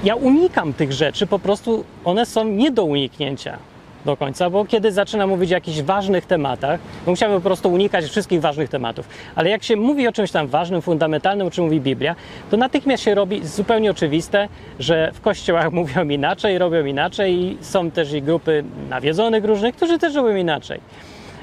Ja 0.03 0.15
unikam 0.15 0.73
tych 0.73 0.91
rzeczy, 0.91 1.27
po 1.27 1.39
prostu 1.39 1.83
one 2.05 2.25
są 2.25 2.43
nie 2.43 2.71
do 2.71 2.83
uniknięcia 2.83 3.57
do 4.05 4.17
końca, 4.17 4.49
bo 4.49 4.65
kiedy 4.65 4.91
zaczynam 4.91 5.29
mówić 5.29 5.51
o 5.51 5.53
jakichś 5.53 5.81
ważnych 5.81 6.25
tematach, 6.25 6.79
to 7.05 7.11
musiałbym 7.11 7.41
po 7.41 7.43
prostu 7.43 7.71
unikać 7.71 8.05
wszystkich 8.05 8.41
ważnych 8.41 8.69
tematów. 8.69 9.07
Ale 9.35 9.49
jak 9.49 9.63
się 9.63 9.75
mówi 9.75 10.07
o 10.07 10.11
czymś 10.11 10.31
tam 10.31 10.47
ważnym, 10.47 10.81
fundamentalnym, 10.81 11.47
o 11.47 11.51
czym 11.51 11.63
mówi 11.63 11.81
Biblia, 11.81 12.15
to 12.51 12.57
natychmiast 12.57 13.03
się 13.03 13.15
robi 13.15 13.47
zupełnie 13.47 13.91
oczywiste, 13.91 14.47
że 14.79 15.11
w 15.13 15.21
kościołach 15.21 15.71
mówią 15.79 16.09
inaczej, 16.09 16.57
robią 16.57 16.85
inaczej 16.85 17.33
i 17.33 17.57
są 17.61 17.91
też 17.91 18.13
i 18.13 18.21
grupy 18.21 18.63
nawiedzonych 18.89 19.45
różnych, 19.45 19.75
którzy 19.75 19.99
też 19.99 20.15
robią 20.15 20.35
inaczej. 20.35 20.79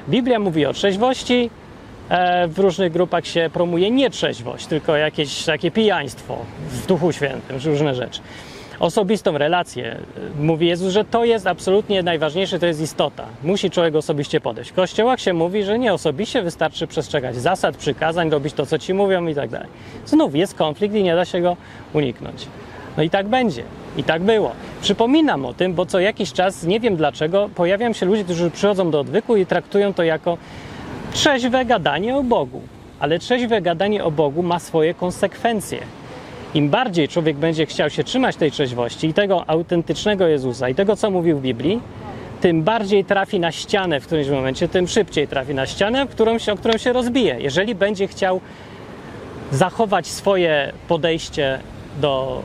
Biblia 0.09 0.39
mówi 0.39 0.67
o 0.67 0.73
trzeźwości, 0.73 1.51
e, 2.09 2.49
w 2.49 2.59
różnych 2.59 2.93
grupach 2.93 3.27
się 3.27 3.51
promuje 3.53 3.91
nie 3.91 4.11
trzeźwość, 4.11 4.67
tylko 4.67 4.97
jakieś 4.97 5.45
takie 5.45 5.71
pijaństwo 5.71 6.39
w 6.69 6.87
Duchu 6.87 7.13
Świętym, 7.13 7.57
różne 7.65 7.95
rzeczy 7.95 8.21
osobistą 8.81 9.39
relację. 9.39 9.97
Mówi 10.41 10.67
Jezus, 10.67 10.93
że 10.93 11.05
to 11.05 11.25
jest 11.25 11.47
absolutnie 11.47 12.03
najważniejsze, 12.03 12.59
to 12.59 12.67
jest 12.67 12.81
istota. 12.81 13.27
Musi 13.43 13.71
człowiek 13.71 13.95
osobiście 13.95 14.41
podejść. 14.41 14.71
W 14.71 14.75
kościołach 14.75 15.21
się 15.21 15.33
mówi, 15.33 15.65
że 15.65 15.79
nie 15.79 15.95
osobiście, 15.95 16.43
wystarczy 16.43 16.87
przestrzegać 16.87 17.37
zasad, 17.37 17.77
przykazań, 17.77 18.31
robić 18.31 18.55
to, 18.55 18.67
co 18.67 18.79
ci 18.79 18.95
mówią 18.95 19.27
i 19.27 19.35
tak 19.35 19.51
dalej. 19.51 19.69
Znów 20.07 20.35
jest 20.35 20.55
konflikt 20.55 20.95
i 20.95 21.03
nie 21.03 21.15
da 21.15 21.25
się 21.25 21.41
go 21.41 21.57
uniknąć. 21.93 22.47
No 22.97 23.03
i 23.03 23.11
tak 23.11 23.29
będzie. 23.29 23.63
I 23.97 24.05
tak 24.05 24.23
było. 24.23 24.53
Przypominam 24.83 25.47
o 25.47 25.55
tym, 25.55 25.75
bo 25.75 25.87
co 25.87 26.01
jakiś 26.01 26.33
czas, 26.33 26.65
nie 26.65 26.81
wiem 26.81 26.97
dlaczego, 26.97 27.51
pojawiają 27.55 27.93
się 27.93 28.07
ludzie, 28.07 28.25
którzy 28.25 28.51
przychodzą 28.51 28.91
do 28.91 29.01
odwyku 29.01 29.37
i 29.37 29.47
traktują 29.47 29.95
to 29.95 30.03
jako 30.03 30.39
trzeźwe 31.13 31.65
gadanie 31.65 32.17
o 32.17 32.23
Bogu. 32.23 32.63
Ale 33.01 33.19
trzeźwe 33.19 33.63
gadanie 33.63 34.05
o 34.05 34.11
Bogu 34.11 34.43
ma 34.43 34.59
swoje 34.59 34.95
konsekwencje. 34.95 35.79
Im 36.55 36.69
bardziej 36.69 37.09
człowiek 37.09 37.37
będzie 37.37 37.67
chciał 37.67 37.91
się 37.91 38.05
trzymać 38.05 38.37
tej 38.37 38.51
trzeźwości 38.51 39.09
i 39.09 39.15
tego 39.15 39.51
autentycznego 39.51 40.27
Jezusa 40.27 40.69
i 40.69 40.75
tego, 40.75 40.97
co 40.97 41.11
mówił 41.11 41.39
w 41.39 41.43
Biblii, 41.43 41.81
tym 42.41 42.63
bardziej 42.63 43.05
trafi 43.05 43.41
na 43.41 43.53
ścianę 43.53 44.01
w 44.01 44.07
którymś 44.07 44.29
momencie, 44.29 44.69
tym 44.69 44.89
szybciej 44.89 45.29
trafi 45.29 45.55
na 45.55 45.67
ścianę, 45.67 46.07
którą 46.11 46.39
się, 46.39 46.53
o 46.53 46.57
którą 46.57 46.79
się 46.79 46.93
rozbije. 46.93 47.37
Jeżeli 47.41 47.75
będzie 47.75 48.09
chciał 48.09 48.41
zachować 49.53 50.07
swoje 50.07 50.73
podejście 50.89 51.59
do 52.01 52.43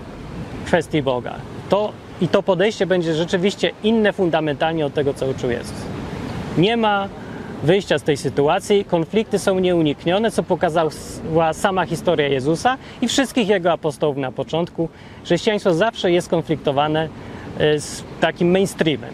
kwestii 0.66 1.02
Boga, 1.02 1.36
to 1.70 1.92
i 2.22 2.28
to 2.28 2.44
podejście 2.44 2.86
będzie 2.86 3.14
rzeczywiście 3.14 3.72
inne 3.84 4.14
fundamentalnie 4.14 4.86
od 4.86 4.94
tego, 4.94 5.14
co 5.14 5.28
uczył 5.28 5.52
Jezus. 5.52 5.82
Nie 6.58 6.78
ma 6.78 7.10
wyjścia 7.66 8.00
z 8.00 8.04
tej 8.04 8.18
sytuacji. 8.18 8.86
Konflikty 8.86 9.40
są 9.40 9.60
nieuniknione, 9.60 10.32
co 10.32 10.44
pokazała 10.44 11.54
sama 11.54 11.86
historia 11.86 12.28
Jezusa 12.28 12.78
i 13.02 13.08
wszystkich 13.08 13.48
jego 13.48 13.72
apostołów 13.72 14.18
na 14.18 14.32
początku. 14.32 14.90
Chrześcijaństwo 15.24 15.74
zawsze 15.74 16.12
jest 16.12 16.30
konfliktowane 16.30 17.10
e, 17.60 17.80
z 17.80 18.04
takim 18.20 18.52
mainstreamem. 18.52 19.14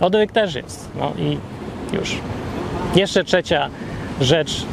Odwyk 0.00 0.32
też 0.32 0.54
jest. 0.54 0.88
No 0.98 1.12
i 1.18 1.38
już. 1.96 2.18
Jeszcze 2.94 3.24
trzecia 3.24 3.70
rzecz 4.20 4.66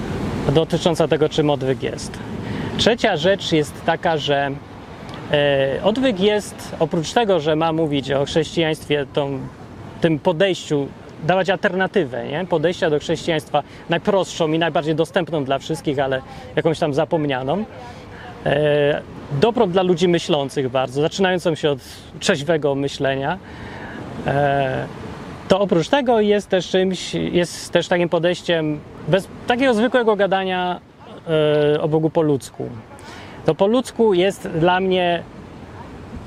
dotycząca 0.53 1.08
tego, 1.08 1.30
czym 1.30 1.49
odwyk 1.49 1.84
jest. 1.84 2.19
Trzecia 2.77 3.17
rzecz 3.17 3.51
jest 3.51 3.86
taka, 3.86 4.17
że 4.17 4.51
e, 5.32 5.80
odwyk 5.84 6.19
jest, 6.19 6.75
oprócz 6.80 7.13
tego, 7.13 7.39
że 7.39 7.56
ma 7.56 7.73
mówić 7.73 8.12
o 8.12 8.25
chrześcijaństwie, 8.25 9.06
tą, 9.13 9.39
tym 10.01 10.19
podejściu 10.19 10.88
dawać 11.23 11.49
alternatywę, 11.49 12.27
nie? 12.27 12.45
podejścia 12.45 12.89
do 12.89 12.99
chrześcijaństwa 12.99 13.63
najprostszą 13.89 14.51
i 14.51 14.60
najbardziej 14.60 14.95
dostępną 14.95 15.43
dla 15.43 15.60
wszystkich, 15.60 15.99
ale 15.99 16.21
jakąś 16.56 16.80
tam 16.80 16.93
zapomnianą. 16.93 17.65
E, 18.45 19.01
dobrą 19.32 19.69
dla 19.69 19.84
ludzi 19.84 20.08
myślących 20.08 20.69
bardzo, 20.69 21.01
zaczynającą 21.01 21.56
się 21.56 21.69
od 21.69 21.80
trzeźwego 22.19 22.75
myślenia. 22.75 23.38
E, 24.27 24.88
to 25.47 25.60
oprócz 25.60 25.89
tego 25.89 26.19
jest 26.19 26.49
też 26.49 26.69
czymś, 26.69 27.13
jest 27.13 27.71
też 27.71 27.88
takim 27.88 28.10
podejściem 28.10 28.80
bez 29.08 29.27
takiego 29.47 29.73
zwykłego 29.73 30.15
gadania 30.15 30.82
e, 31.75 31.82
o 31.82 31.88
Bogu 31.88 32.10
po 32.10 32.21
ludzku. 32.21 32.69
To 33.45 33.56
po 33.56 33.67
ludzku 33.67 34.13
jest 34.13 34.47
dla 34.47 34.80
mnie 34.80 35.23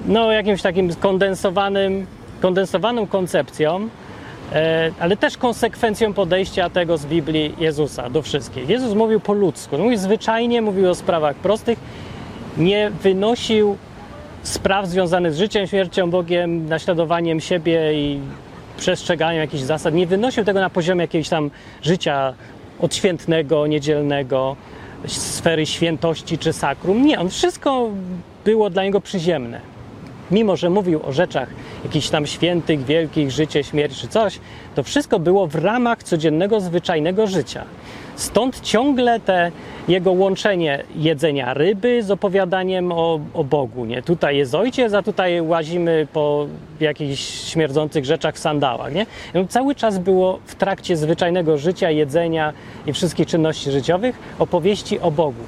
no, 0.06 0.32
jakimś 0.32 0.62
takim 0.62 0.94
kondensowanym, 0.94 2.06
kondensowaną 2.40 3.06
koncepcją, 3.06 3.88
ale 5.00 5.16
też 5.16 5.36
konsekwencją 5.36 6.12
podejścia 6.12 6.70
tego 6.70 6.98
z 6.98 7.06
Biblii 7.06 7.54
Jezusa 7.58 8.10
do 8.10 8.22
wszystkich. 8.22 8.68
Jezus 8.68 8.94
mówił 8.94 9.20
po 9.20 9.32
ludzku, 9.32 9.78
mówił 9.78 9.98
zwyczajnie, 9.98 10.62
mówił 10.62 10.90
o 10.90 10.94
sprawach 10.94 11.36
prostych, 11.36 11.78
nie 12.56 12.90
wynosił 13.02 13.76
spraw 14.42 14.86
związanych 14.86 15.34
z 15.34 15.38
życiem, 15.38 15.66
śmiercią, 15.66 16.10
Bogiem, 16.10 16.68
naśladowaniem 16.68 17.40
siebie 17.40 17.94
i 17.94 18.20
przestrzeganiem 18.76 19.40
jakichś 19.40 19.62
zasad. 19.62 19.94
Nie 19.94 20.06
wynosił 20.06 20.44
tego 20.44 20.60
na 20.60 20.70
poziomie 20.70 21.00
jakiegoś 21.00 21.28
tam 21.28 21.50
życia 21.82 22.34
odświętnego, 22.80 23.66
niedzielnego, 23.66 24.56
sfery 25.06 25.66
świętości 25.66 26.38
czy 26.38 26.52
sakrum. 26.52 27.06
Nie, 27.06 27.20
on 27.20 27.30
wszystko 27.30 27.88
było 28.44 28.70
dla 28.70 28.84
niego 28.84 29.00
przyziemne. 29.00 29.60
Mimo, 30.30 30.56
że 30.56 30.70
mówił 30.70 31.00
o 31.06 31.12
rzeczach 31.12 31.48
jakichś 31.84 32.08
tam 32.08 32.26
świętych, 32.26 32.84
wielkich, 32.84 33.30
życie, 33.30 33.64
śmierć 33.64 34.00
czy 34.00 34.08
coś, 34.08 34.40
to 34.74 34.82
wszystko 34.82 35.18
było 35.18 35.46
w 35.46 35.54
ramach 35.54 36.02
codziennego, 36.02 36.60
zwyczajnego 36.60 37.26
życia. 37.26 37.64
Stąd 38.16 38.60
ciągle 38.60 39.20
te 39.20 39.52
jego 39.88 40.12
łączenie 40.12 40.84
jedzenia 40.96 41.54
ryby 41.54 42.02
z 42.02 42.10
opowiadaniem 42.10 42.92
o, 42.92 43.20
o 43.34 43.44
Bogu. 43.44 43.84
Nie? 43.84 44.02
Tutaj 44.02 44.36
jest 44.36 44.54
ojciec, 44.54 44.94
a 44.94 45.02
tutaj 45.02 45.40
łazimy 45.40 46.06
po 46.12 46.46
jakichś 46.80 47.22
śmierdzących 47.22 48.04
rzeczach 48.04 48.34
w 48.34 48.38
sandałach. 48.38 48.94
Nie? 48.94 49.06
Cały 49.48 49.74
czas 49.74 49.98
było 49.98 50.38
w 50.46 50.54
trakcie 50.54 50.96
zwyczajnego 50.96 51.58
życia, 51.58 51.90
jedzenia 51.90 52.52
i 52.86 52.92
wszystkich 52.92 53.26
czynności 53.26 53.70
życiowych 53.70 54.18
opowieści 54.38 55.00
o 55.00 55.10
Bogu. 55.10 55.42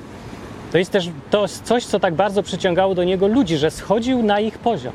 To 0.72 0.78
jest 0.78 0.90
też 0.90 1.08
to 1.30 1.48
coś, 1.48 1.84
co 1.84 2.00
tak 2.00 2.14
bardzo 2.14 2.42
przyciągało 2.42 2.94
do 2.94 3.04
niego 3.04 3.26
ludzi, 3.26 3.56
że 3.56 3.70
schodził 3.70 4.22
na 4.22 4.40
ich 4.40 4.58
poziom. 4.58 4.92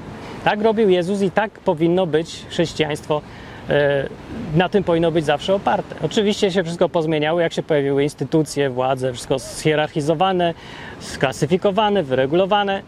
Tak 0.48 0.62
robił 0.62 0.90
Jezus 0.90 1.22
i 1.22 1.32
tak 1.32 1.52
powinno 1.52 2.06
być 2.06 2.46
chrześcijaństwo 2.50 3.22
E, 3.70 4.10
na 4.56 4.70
tym 4.70 4.84
powinno 4.84 5.12
być 5.12 5.26
zawsze 5.26 5.56
oparte. 5.56 5.96
Oczywiście 6.04 6.52
się 6.52 6.64
wszystko 6.64 6.90
pozmieniało, 6.90 7.40
jak 7.40 7.54
się 7.54 7.64
pojawiły 7.64 8.04
instytucje, 8.04 8.70
władze, 8.70 9.14
wszystko 9.14 9.40
schierarchizowane, 9.40 10.54
sklasyfikowane, 11.00 12.04
wyregulowane. 12.04 12.82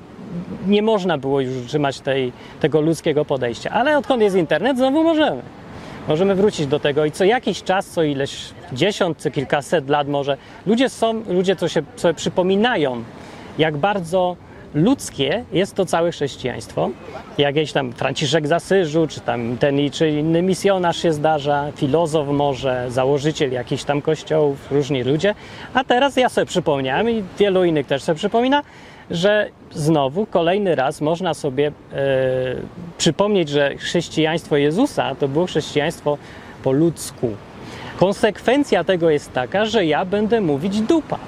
Nie 0.67 0.82
można 0.82 1.17
było 1.17 1.41
już 1.41 1.58
utrzymać 1.63 2.00
tej, 2.00 2.32
tego 2.60 2.82
ludzkiego 2.82 3.26
podejścia. 3.26 3.69
Ale 3.69 3.98
odkąd 3.98 4.22
jest 4.22 4.36
internet, 4.36 4.78
znowu 4.78 5.04
możemy. 5.04 5.41
Możemy 6.08 6.36
wrócić 6.36 6.67
do 6.67 6.80
tego 6.80 7.06
i 7.06 7.12
co 7.12 7.24
jakiś 7.24 7.63
czas, 7.63 7.88
co 7.88 8.04
ileś 8.04 8.41
dziesiąt, 8.74 9.17
co 9.17 9.32
kilkaset 9.32 9.89
lat 9.89 10.08
może, 10.08 10.38
ludzie 10.65 10.89
są, 10.89 11.24
ludzie 11.30 11.56
co 11.56 11.67
się 11.67 11.82
sobie 11.95 12.13
przypominają, 12.13 13.04
jak 13.58 13.78
bardzo 13.78 14.36
ludzkie 14.73 15.45
jest 15.51 15.75
to 15.75 15.86
całe 15.86 16.12
chrześcijaństwo. 16.12 16.89
Jakieś 17.38 17.71
tam 17.71 17.93
Franciszek 17.93 18.47
z 18.47 18.91
czy 19.10 19.19
tam 19.19 19.58
ten 19.58 19.91
czy 19.91 20.10
inny 20.10 20.41
misjonarz 20.41 20.97
się 20.97 21.13
zdarza, 21.13 21.71
filozof 21.75 22.27
może, 22.27 22.86
założyciel 22.89 23.51
jakichś 23.51 23.84
tam 23.84 24.01
kościołów, 24.01 24.71
różni 24.71 25.03
ludzie. 25.03 25.36
A 25.73 25.84
teraz 25.84 26.15
ja 26.17 26.29
sobie 26.29 26.45
przypomniałem 26.45 27.10
i 27.10 27.23
wielu 27.39 27.63
innych 27.63 27.88
też 27.88 28.03
sobie 28.03 28.17
przypomina, 28.17 28.63
że 29.12 29.49
znowu 29.71 30.25
kolejny 30.25 30.75
raz 30.75 31.01
można 31.01 31.34
sobie 31.34 31.67
e, 31.67 31.71
przypomnieć, 32.97 33.49
że 33.49 33.77
chrześcijaństwo 33.77 34.58
Jezusa 34.58 35.15
to 35.15 35.27
było 35.27 35.45
chrześcijaństwo 35.45 36.17
po 36.63 36.71
ludzku. 36.71 37.29
Konsekwencja 37.99 38.83
tego 38.83 39.09
jest 39.09 39.33
taka, 39.33 39.65
że 39.65 39.85
ja 39.85 40.05
będę 40.05 40.41
mówić 40.41 40.81
dupa 40.81 41.19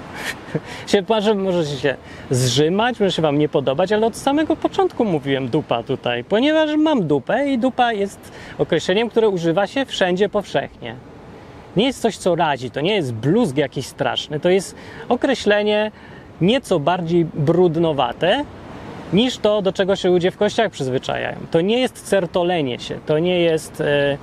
się, 0.92 1.04
może, 1.10 1.36
może 1.36 1.66
się 1.66 1.96
zrzymać, 2.30 3.00
może 3.00 3.12
się 3.12 3.22
Wam 3.22 3.40
nie 3.40 3.50
podobać, 3.50 3.92
ale 3.92 4.08
od 4.08 4.18
samego 4.18 4.56
początku 4.56 5.06
mówiłem 5.06 5.50
dupa 5.50 5.84
tutaj, 5.84 6.24
ponieważ 6.24 6.76
mam 6.78 7.08
dupę 7.08 7.50
i 7.50 7.58
dupa 7.58 7.94
jest 7.94 8.32
określeniem, 8.58 9.10
które 9.10 9.30
używa 9.30 9.68
się 9.68 9.86
wszędzie 9.86 10.30
powszechnie. 10.30 10.96
Nie 11.76 11.86
jest 11.86 12.02
coś, 12.02 12.18
co 12.18 12.36
radzi, 12.36 12.72
to 12.72 12.82
nie 12.82 12.96
jest 12.96 13.14
bluzg 13.14 13.58
jakiś 13.58 13.86
straszny, 13.86 14.40
to 14.40 14.50
jest 14.50 14.76
określenie 15.10 15.92
nieco 16.42 16.80
bardziej 16.80 17.26
brudnowate 17.26 18.46
niż 19.14 19.38
to, 19.38 19.62
do 19.62 19.74
czego 19.74 19.96
się 19.96 20.10
ludzie 20.10 20.32
w 20.32 20.38
kościach 20.38 20.72
przyzwyczajają. 20.72 21.38
To 21.52 21.62
nie 21.62 21.80
jest 21.80 22.04
certolenie 22.10 22.80
się, 22.80 23.00
to 23.06 23.20
nie 23.20 23.40
jest 23.40 23.82
e, 23.82 24.18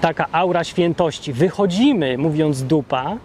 taka 0.00 0.26
aura 0.32 0.64
świętości. 0.64 1.32
Wychodzimy, 1.32 2.18
mówiąc 2.18 2.62
dupa, 2.62 3.16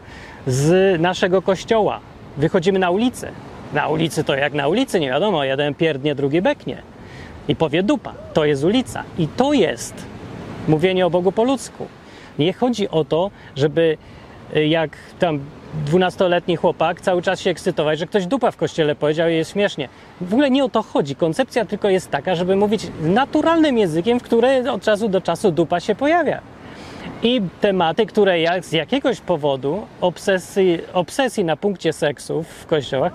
z 0.48 1.02
naszego 1.02 1.42
kościoła. 1.42 2.00
Wychodzimy 2.38 2.80
na 2.80 2.90
ulicę. 2.90 3.32
Na 3.74 3.88
ulicy 3.88 4.24
to 4.24 4.36
jak 4.36 4.54
na 4.54 4.68
ulicy, 4.68 5.00
nie 5.00 5.10
wiadomo, 5.10 5.44
jeden 5.44 5.76
pierdnie, 5.76 6.16
drugi 6.16 6.42
beknie. 6.42 6.82
I 7.48 7.56
powie 7.56 7.84
dupa. 7.84 8.14
To 8.34 8.46
jest 8.46 8.64
ulica. 8.64 9.04
I 9.18 9.28
to 9.28 9.54
jest 9.54 9.94
mówienie 10.68 11.06
o 11.06 11.10
Bogu 11.10 11.32
po 11.32 11.44
ludzku. 11.44 11.88
Nie 12.40 12.54
chodzi 12.54 12.90
o 12.90 13.06
to, 13.06 13.32
żeby 13.56 13.98
y, 14.56 14.68
jak 14.68 14.98
tam 15.20 15.40
dwunastoletni 15.86 16.56
chłopak 16.56 17.02
cały 17.02 17.22
czas 17.22 17.42
się 17.42 17.50
ekscytować, 17.50 18.00
że 18.00 18.08
ktoś 18.08 18.26
dupa 18.26 18.52
w 18.52 18.58
kościele 18.58 18.96
powiedział 18.96 19.30
i 19.30 19.34
jest 19.34 19.52
śmiesznie. 19.52 19.90
W 20.22 20.34
ogóle 20.34 20.50
nie 20.50 20.64
o 20.64 20.70
to 20.70 20.84
chodzi. 20.84 21.16
Koncepcja 21.16 21.66
tylko 21.66 21.90
jest 21.90 22.12
taka, 22.12 22.36
żeby 22.36 22.56
mówić 22.56 22.88
naturalnym 23.02 23.78
językiem, 23.78 24.20
w 24.20 24.24
którym 24.24 24.70
od 24.70 24.82
czasu 24.82 25.10
do 25.10 25.22
czasu 25.22 25.52
dupa 25.52 25.80
się 25.80 25.96
pojawia 25.96 26.55
i 27.24 27.42
tematy, 27.62 28.06
które 28.06 28.42
jak 28.42 28.66
z 28.66 28.72
jakiegoś 28.72 29.22
powodu 29.22 29.86
obsesji, 30.02 30.80
obsesji 30.94 31.46
na 31.46 31.58
punkcie 31.58 31.94
seksu 31.94 32.44
w 32.44 32.66
kościołach 32.66 33.14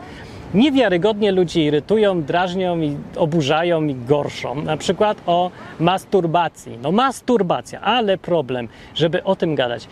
niewiarygodnie 0.55 1.33
ludzi 1.33 1.61
irytują, 1.61 2.23
drażnią 2.23 2.81
i 2.81 2.97
oburzają 3.17 3.85
i 3.85 3.95
gorszą. 3.95 4.63
Na 4.63 4.77
przykład 4.77 5.19
o 5.27 5.51
masturbacji. 5.81 6.79
No 6.83 6.93
masturbacja, 6.93 7.81
ale 7.81 8.19
problem, 8.19 8.69
żeby 8.95 9.25
o 9.25 9.37
tym 9.37 9.55
gadać. 9.55 9.89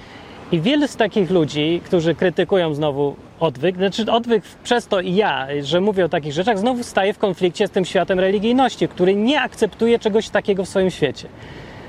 I 0.52 0.60
wiele 0.60 0.88
z 0.88 0.96
takich 0.96 1.30
ludzi, 1.30 1.80
którzy 1.84 2.14
krytykują 2.14 2.74
znowu 2.74 3.16
odwyk, 3.40 3.76
znaczy 3.76 4.12
odwyk 4.12 4.42
przez 4.64 4.86
to 4.86 5.00
i 5.00 5.14
ja, 5.14 5.46
że 5.62 5.80
mówię 5.80 6.04
o 6.04 6.08
takich 6.08 6.32
rzeczach, 6.32 6.58
znowu 6.58 6.82
staje 6.82 7.12
w 7.12 7.18
konflikcie 7.18 7.66
z 7.66 7.70
tym 7.70 7.84
światem 7.84 8.20
religijności, 8.20 8.88
który 8.88 9.14
nie 9.14 9.40
akceptuje 9.40 9.98
czegoś 9.98 10.28
takiego 10.28 10.64
w 10.64 10.68
swoim 10.68 10.90
świecie. 10.90 11.28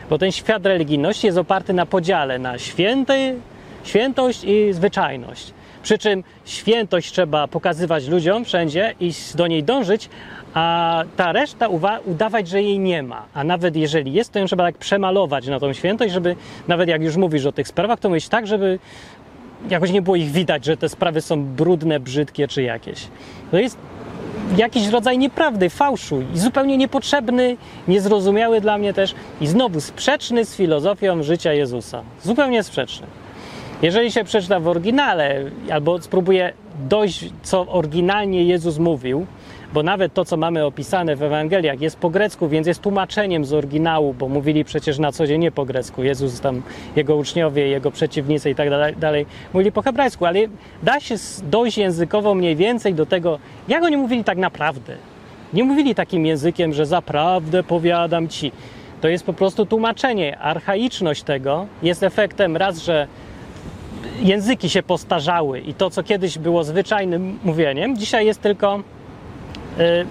Bo 0.09 0.17
ten 0.17 0.31
świat 0.31 0.65
religijności 0.65 1.27
jest 1.27 1.37
oparty 1.37 1.73
na 1.73 1.85
podziale 1.85 2.39
na 2.39 2.57
święty, 2.57 3.35
świętość 3.83 4.43
i 4.43 4.73
zwyczajność. 4.73 5.53
Przy 5.83 5.97
czym 5.97 6.23
świętość 6.45 7.11
trzeba 7.11 7.47
pokazywać 7.47 8.07
ludziom 8.07 8.45
wszędzie 8.45 8.95
i 8.99 9.11
do 9.35 9.47
niej 9.47 9.63
dążyć, 9.63 10.09
a 10.53 11.03
ta 11.15 11.31
reszta 11.31 11.67
udawać, 12.05 12.47
że 12.47 12.61
jej 12.61 12.79
nie 12.79 13.03
ma. 13.03 13.25
A 13.33 13.43
nawet 13.43 13.75
jeżeli 13.75 14.13
jest, 14.13 14.31
to 14.31 14.39
ją 14.39 14.45
trzeba 14.45 14.63
tak 14.63 14.77
przemalować 14.77 15.47
na 15.47 15.59
tą 15.59 15.73
świętość, 15.73 16.13
żeby 16.13 16.35
nawet 16.67 16.89
jak 16.89 17.01
już 17.01 17.15
mówisz 17.15 17.45
o 17.45 17.51
tych 17.51 17.67
sprawach, 17.67 17.99
to 17.99 18.09
mówić 18.09 18.29
tak, 18.29 18.47
żeby 18.47 18.79
jakoś 19.69 19.91
nie 19.91 20.01
było 20.01 20.15
ich 20.15 20.31
widać, 20.31 20.65
że 20.65 20.77
te 20.77 20.89
sprawy 20.89 21.21
są 21.21 21.43
brudne, 21.43 21.99
brzydkie 21.99 22.47
czy 22.47 22.61
jakieś. 22.63 23.07
To 23.51 23.57
jest 23.57 23.77
jakiś 24.57 24.87
rodzaj 24.87 25.17
nieprawdy, 25.17 25.69
fałszu 25.69 26.21
i 26.33 26.39
zupełnie 26.39 26.77
niepotrzebny, 26.77 27.57
niezrozumiały 27.87 28.61
dla 28.61 28.77
mnie 28.77 28.93
też 28.93 29.15
i 29.41 29.47
znowu 29.47 29.81
sprzeczny 29.81 30.45
z 30.45 30.55
filozofią 30.55 31.23
życia 31.23 31.53
Jezusa. 31.53 32.03
Zupełnie 32.23 32.63
sprzeczny. 32.63 33.07
Jeżeli 33.81 34.11
się 34.11 34.23
przeczyta 34.23 34.59
w 34.59 34.67
oryginale 34.67 35.43
albo 35.71 36.01
spróbuje 36.01 36.53
dojść, 36.89 37.25
co 37.43 37.67
oryginalnie 37.67 38.43
Jezus 38.43 38.77
mówił, 38.77 39.25
bo 39.73 39.83
nawet 39.83 40.13
to, 40.13 40.25
co 40.25 40.37
mamy 40.37 40.65
opisane 40.65 41.15
w 41.15 41.23
Ewangeliach, 41.23 41.81
jest 41.81 41.97
po 41.97 42.09
grecku, 42.09 42.49
więc 42.49 42.67
jest 42.67 42.81
tłumaczeniem 42.81 43.45
z 43.45 43.53
oryginału, 43.53 44.13
bo 44.13 44.27
mówili 44.27 44.65
przecież 44.65 44.99
na 44.99 45.11
co 45.11 45.27
dzień 45.27 45.41
nie 45.41 45.51
po 45.51 45.65
grecku. 45.65 46.03
Jezus 46.03 46.41
tam, 46.41 46.61
jego 46.95 47.15
uczniowie, 47.15 47.67
jego 47.67 47.91
przeciwnicy 47.91 48.49
i 48.49 48.55
tak 48.55 48.69
dalej, 48.99 49.25
mówili 49.53 49.71
po 49.71 49.81
hebrajsku, 49.81 50.25
ale 50.25 50.39
da 50.83 50.99
się 50.99 51.15
dojść 51.43 51.77
językowo 51.77 52.35
mniej 52.35 52.55
więcej 52.55 52.93
do 52.93 53.05
tego, 53.05 53.39
jak 53.67 53.83
oni 53.83 53.97
mówili 53.97 54.23
tak 54.23 54.37
naprawdę. 54.37 54.95
Nie 55.53 55.63
mówili 55.63 55.95
takim 55.95 56.25
językiem, 56.25 56.73
że 56.73 56.85
zaprawdę 56.85 57.63
powiadam 57.63 58.27
ci. 58.27 58.51
To 59.01 59.07
jest 59.07 59.25
po 59.25 59.33
prostu 59.33 59.65
tłumaczenie. 59.65 60.39
Archaiczność 60.39 61.23
tego 61.23 61.65
jest 61.83 62.03
efektem 62.03 62.57
raz, 62.57 62.83
że 62.83 63.07
języki 64.21 64.69
się 64.69 64.83
postarzały 64.83 65.59
i 65.59 65.73
to, 65.73 65.89
co 65.89 66.03
kiedyś 66.03 66.37
było 66.37 66.63
zwyczajnym 66.63 67.39
mówieniem, 67.43 67.97
dzisiaj 67.97 68.25
jest 68.25 68.41
tylko 68.41 68.79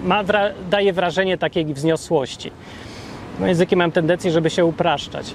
ma, 0.03 0.23
daje 0.69 0.93
wrażenie 0.93 1.37
takiej 1.37 1.65
wzniosłości. 1.65 2.51
No, 3.39 3.47
języki 3.47 3.75
mają 3.75 3.91
tendencję, 3.91 4.31
żeby 4.31 4.49
się 4.49 4.65
upraszczać. 4.65 5.33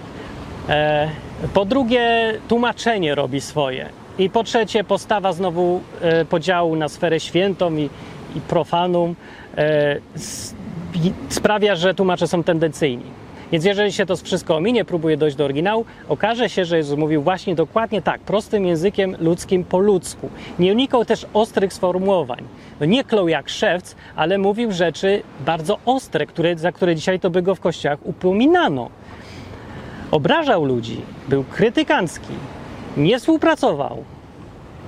E, 0.69 1.11
Po 1.55 1.65
drugie, 1.65 2.35
tłumaczenie 2.49 3.15
robi 3.15 3.41
swoje. 3.41 3.89
I 4.19 4.31
po 4.31 4.45
trzecie, 4.45 4.85
postawa 4.85 5.33
znowu 5.33 5.81
e, 6.01 6.25
podziału 6.25 6.77
na 6.77 6.89
sferę 6.89 7.21
świętą 7.21 7.77
i, 7.77 7.91
i 8.37 8.41
profanum 8.41 9.17
e, 9.57 9.97
sprawia, 11.29 11.77
że 11.77 11.95
tłumacze 11.95 12.27
są 12.27 12.43
tendencyjni. 12.43 13.24
Więc 13.53 13.65
jeżeli 13.65 13.93
się 13.93 14.07
to 14.07 14.17
wszystko 14.17 14.57
ominie, 14.57 14.85
próbuje 14.85 15.17
dojść 15.17 15.37
do 15.37 15.45
oryginału, 15.45 15.85
okaże 16.09 16.49
się, 16.49 16.65
że 16.65 16.77
Jezus 16.77 16.99
mówił 16.99 17.23
właśnie 17.23 17.55
dokładnie 17.55 18.03
tak, 18.03 18.21
prostym 18.21 18.67
językiem 18.67 19.17
ludzkim 19.21 19.65
po 19.65 19.79
ludzku. 19.79 20.31
Nie 20.59 20.73
unikał 20.73 21.05
też 21.05 21.27
ostrych 21.35 21.73
sformułowań. 21.73 22.45
No 22.81 22.87
nie 22.87 23.05
klął 23.05 23.29
jak 23.29 23.49
szewc, 23.49 23.97
ale 24.17 24.39
mówił 24.39 24.73
rzeczy 24.73 25.23
bardzo 25.47 25.79
ostre, 25.87 26.27
które, 26.27 26.57
za 26.57 26.73
które 26.73 26.97
dzisiaj 26.97 27.21
to 27.21 27.31
by 27.31 27.43
go 27.43 27.55
w 27.55 27.61
kościołach 27.61 27.99
upominano. 28.03 28.91
Obrażał 30.11 30.65
ludzi, 30.65 31.01
był 31.29 31.45
krytykancki, 31.45 32.33
nie 32.97 33.19
współpracował, 33.19 34.05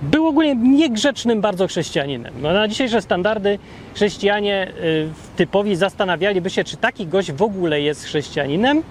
był 0.03 0.27
ogólnie 0.27 0.55
niegrzecznym 0.55 1.41
bardzo 1.41 1.67
chrześcijaninem. 1.67 2.35
No, 2.43 2.53
na 2.53 2.69
dzisiejsze 2.69 3.03
standardy 3.03 3.59
chrześcijanie 3.95 4.69
y, 4.85 5.09
typowi 5.37 5.77
zastanawialiby 5.77 6.51
się, 6.51 6.65
czy 6.65 6.77
taki 6.77 7.07
gość 7.07 7.33
w 7.33 7.43
ogóle 7.43 7.81
jest 7.81 8.05
chrześcijaninem, 8.05 8.83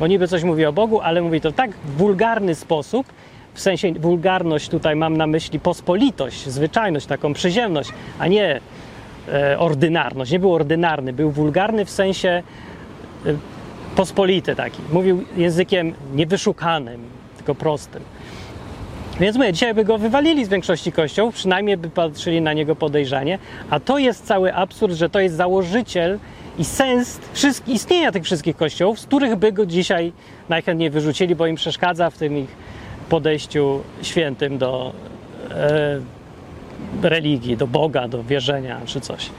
bo 0.00 0.06
niby 0.06 0.28
coś 0.28 0.42
mówi 0.42 0.66
o 0.66 0.72
Bogu, 0.72 1.00
ale 1.00 1.22
mówi 1.22 1.40
to 1.40 1.50
w 1.50 1.54
tak 1.54 1.70
wulgarny 1.96 2.54
sposób, 2.54 3.06
w 3.54 3.60
sensie 3.60 3.92
wulgarność 3.92 4.68
tutaj 4.68 4.96
mam 4.96 5.16
na 5.16 5.26
myśli 5.26 5.60
pospolitość, 5.60 6.48
zwyczajność, 6.48 7.06
taką 7.06 7.34
przyziemność, 7.34 7.90
a 8.18 8.26
nie 8.26 8.60
e, 9.28 9.58
ordynarność. 9.58 10.30
Nie 10.30 10.38
był 10.38 10.54
ordynarny, 10.54 11.12
był 11.12 11.30
wulgarny 11.30 11.84
w 11.84 11.90
sensie 11.90 12.42
e, 13.26 13.34
pospolity 13.96 14.56
taki. 14.56 14.82
Mówił 14.92 15.24
językiem 15.36 15.94
niewyszukanym, 16.14 17.00
tylko 17.36 17.54
prostym. 17.54 18.02
Więc 19.20 19.36
mówię, 19.36 19.52
dzisiaj 19.52 19.74
by 19.74 19.84
go 19.84 19.98
wywalili 19.98 20.44
z 20.44 20.48
większości 20.48 20.92
kościołów, 20.92 21.34
przynajmniej 21.34 21.76
by 21.76 21.90
patrzyli 21.90 22.40
na 22.40 22.52
niego 22.52 22.76
podejrzanie, 22.76 23.38
a 23.70 23.80
to 23.80 23.98
jest 23.98 24.26
cały 24.26 24.54
absurd, 24.54 24.94
że 24.94 25.10
to 25.10 25.20
jest 25.20 25.36
założyciel 25.36 26.18
i 26.58 26.64
sens 26.64 27.20
wszystkich, 27.32 27.74
istnienia 27.74 28.12
tych 28.12 28.24
wszystkich 28.24 28.56
kościołów, 28.56 29.00
z 29.00 29.06
których 29.06 29.36
by 29.36 29.52
go 29.52 29.66
dzisiaj 29.66 30.12
najchętniej 30.48 30.90
wyrzucili, 30.90 31.34
bo 31.34 31.46
im 31.46 31.56
przeszkadza 31.56 32.10
w 32.10 32.18
tym 32.18 32.38
ich 32.38 32.56
podejściu 33.08 33.80
świętym 34.02 34.58
do 34.58 34.92
e, 35.50 36.00
religii, 37.02 37.56
do 37.56 37.66
Boga, 37.66 38.08
do 38.08 38.24
wierzenia 38.24 38.80
czy 38.86 39.00
coś. 39.00 39.30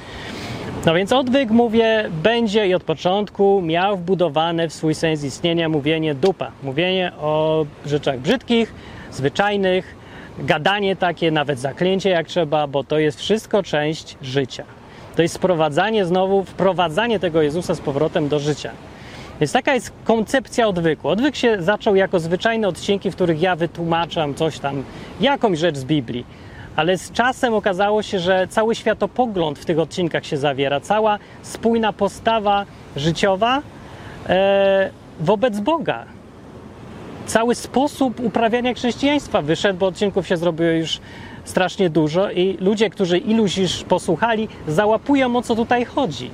No 0.86 0.94
więc 0.94 1.12
odwyk, 1.12 1.50
mówię, 1.50 2.10
będzie 2.24 2.68
i 2.68 2.74
od 2.74 2.84
początku 2.84 3.62
miał 3.62 3.98
wbudowane 3.98 4.70
w 4.70 4.74
swój 4.74 4.96
sens 4.96 5.24
istnienia 5.24 5.70
mówienie 5.70 6.16
dupa. 6.16 6.52
Mówienie 6.64 7.12
o 7.22 7.66
rzeczach 7.86 8.20
brzydkich, 8.20 8.74
zwyczajnych, 9.12 9.96
gadanie 10.40 10.96
takie, 10.96 11.32
nawet 11.32 11.60
zaklęcie 11.60 12.10
jak 12.10 12.28
trzeba, 12.28 12.68
bo 12.68 12.84
to 12.84 13.00
jest 13.00 13.20
wszystko 13.20 13.64
część 13.64 14.18
życia. 14.22 14.64
To 15.16 15.22
jest 15.22 15.36
sprowadzanie 15.36 16.06
znowu, 16.06 16.44
wprowadzanie 16.44 17.20
tego 17.20 17.42
Jezusa 17.42 17.76
z 17.76 17.82
powrotem 17.82 18.28
do 18.28 18.40
życia. 18.40 18.72
Więc 19.40 19.52
taka 19.52 19.74
jest 19.74 19.92
koncepcja 20.04 20.68
odwyku. 20.68 21.10
Odwyk 21.10 21.36
się 21.36 21.58
zaczął 21.60 21.96
jako 21.96 22.20
zwyczajne 22.20 22.68
odcinki, 22.68 23.12
w 23.12 23.16
których 23.16 23.42
ja 23.42 23.56
wytłumaczam 23.56 24.36
coś 24.36 24.60
tam, 24.60 24.84
jakąś 25.22 25.60
rzecz 25.60 25.78
z 25.78 25.86
Biblii. 25.86 26.26
Ale 26.76 26.98
z 26.98 27.12
czasem 27.12 27.54
okazało 27.54 28.04
się, 28.04 28.20
że 28.20 28.48
cały 28.50 28.76
światopogląd 28.76 29.60
w 29.60 29.66
tych 29.66 29.80
odcinkach 29.80 30.26
się 30.26 30.38
zawiera, 30.38 30.80
cała 30.80 31.20
spójna 31.42 31.94
postawa 31.94 32.66
życiowa 32.96 33.62
e, 34.30 34.90
wobec 35.20 35.60
Boga. 35.60 36.06
Cały 37.30 37.56
sposób 37.56 38.20
uprawiania 38.20 38.74
chrześcijaństwa 38.74 39.42
wyszedł, 39.42 39.80
bo 39.80 39.86
odcinków 39.86 40.28
się 40.28 40.38
zrobiło 40.38 40.70
już 40.70 41.00
strasznie 41.44 41.90
dużo 41.90 42.32
i 42.32 42.58
ludzie, 42.60 42.90
którzy 42.90 43.18
iluś 43.18 43.58
już 43.58 43.84
posłuchali, 43.84 44.48
załapują 44.68 45.36
o 45.36 45.42
co 45.42 45.56
tutaj 45.56 45.86
chodzi. 45.86 46.32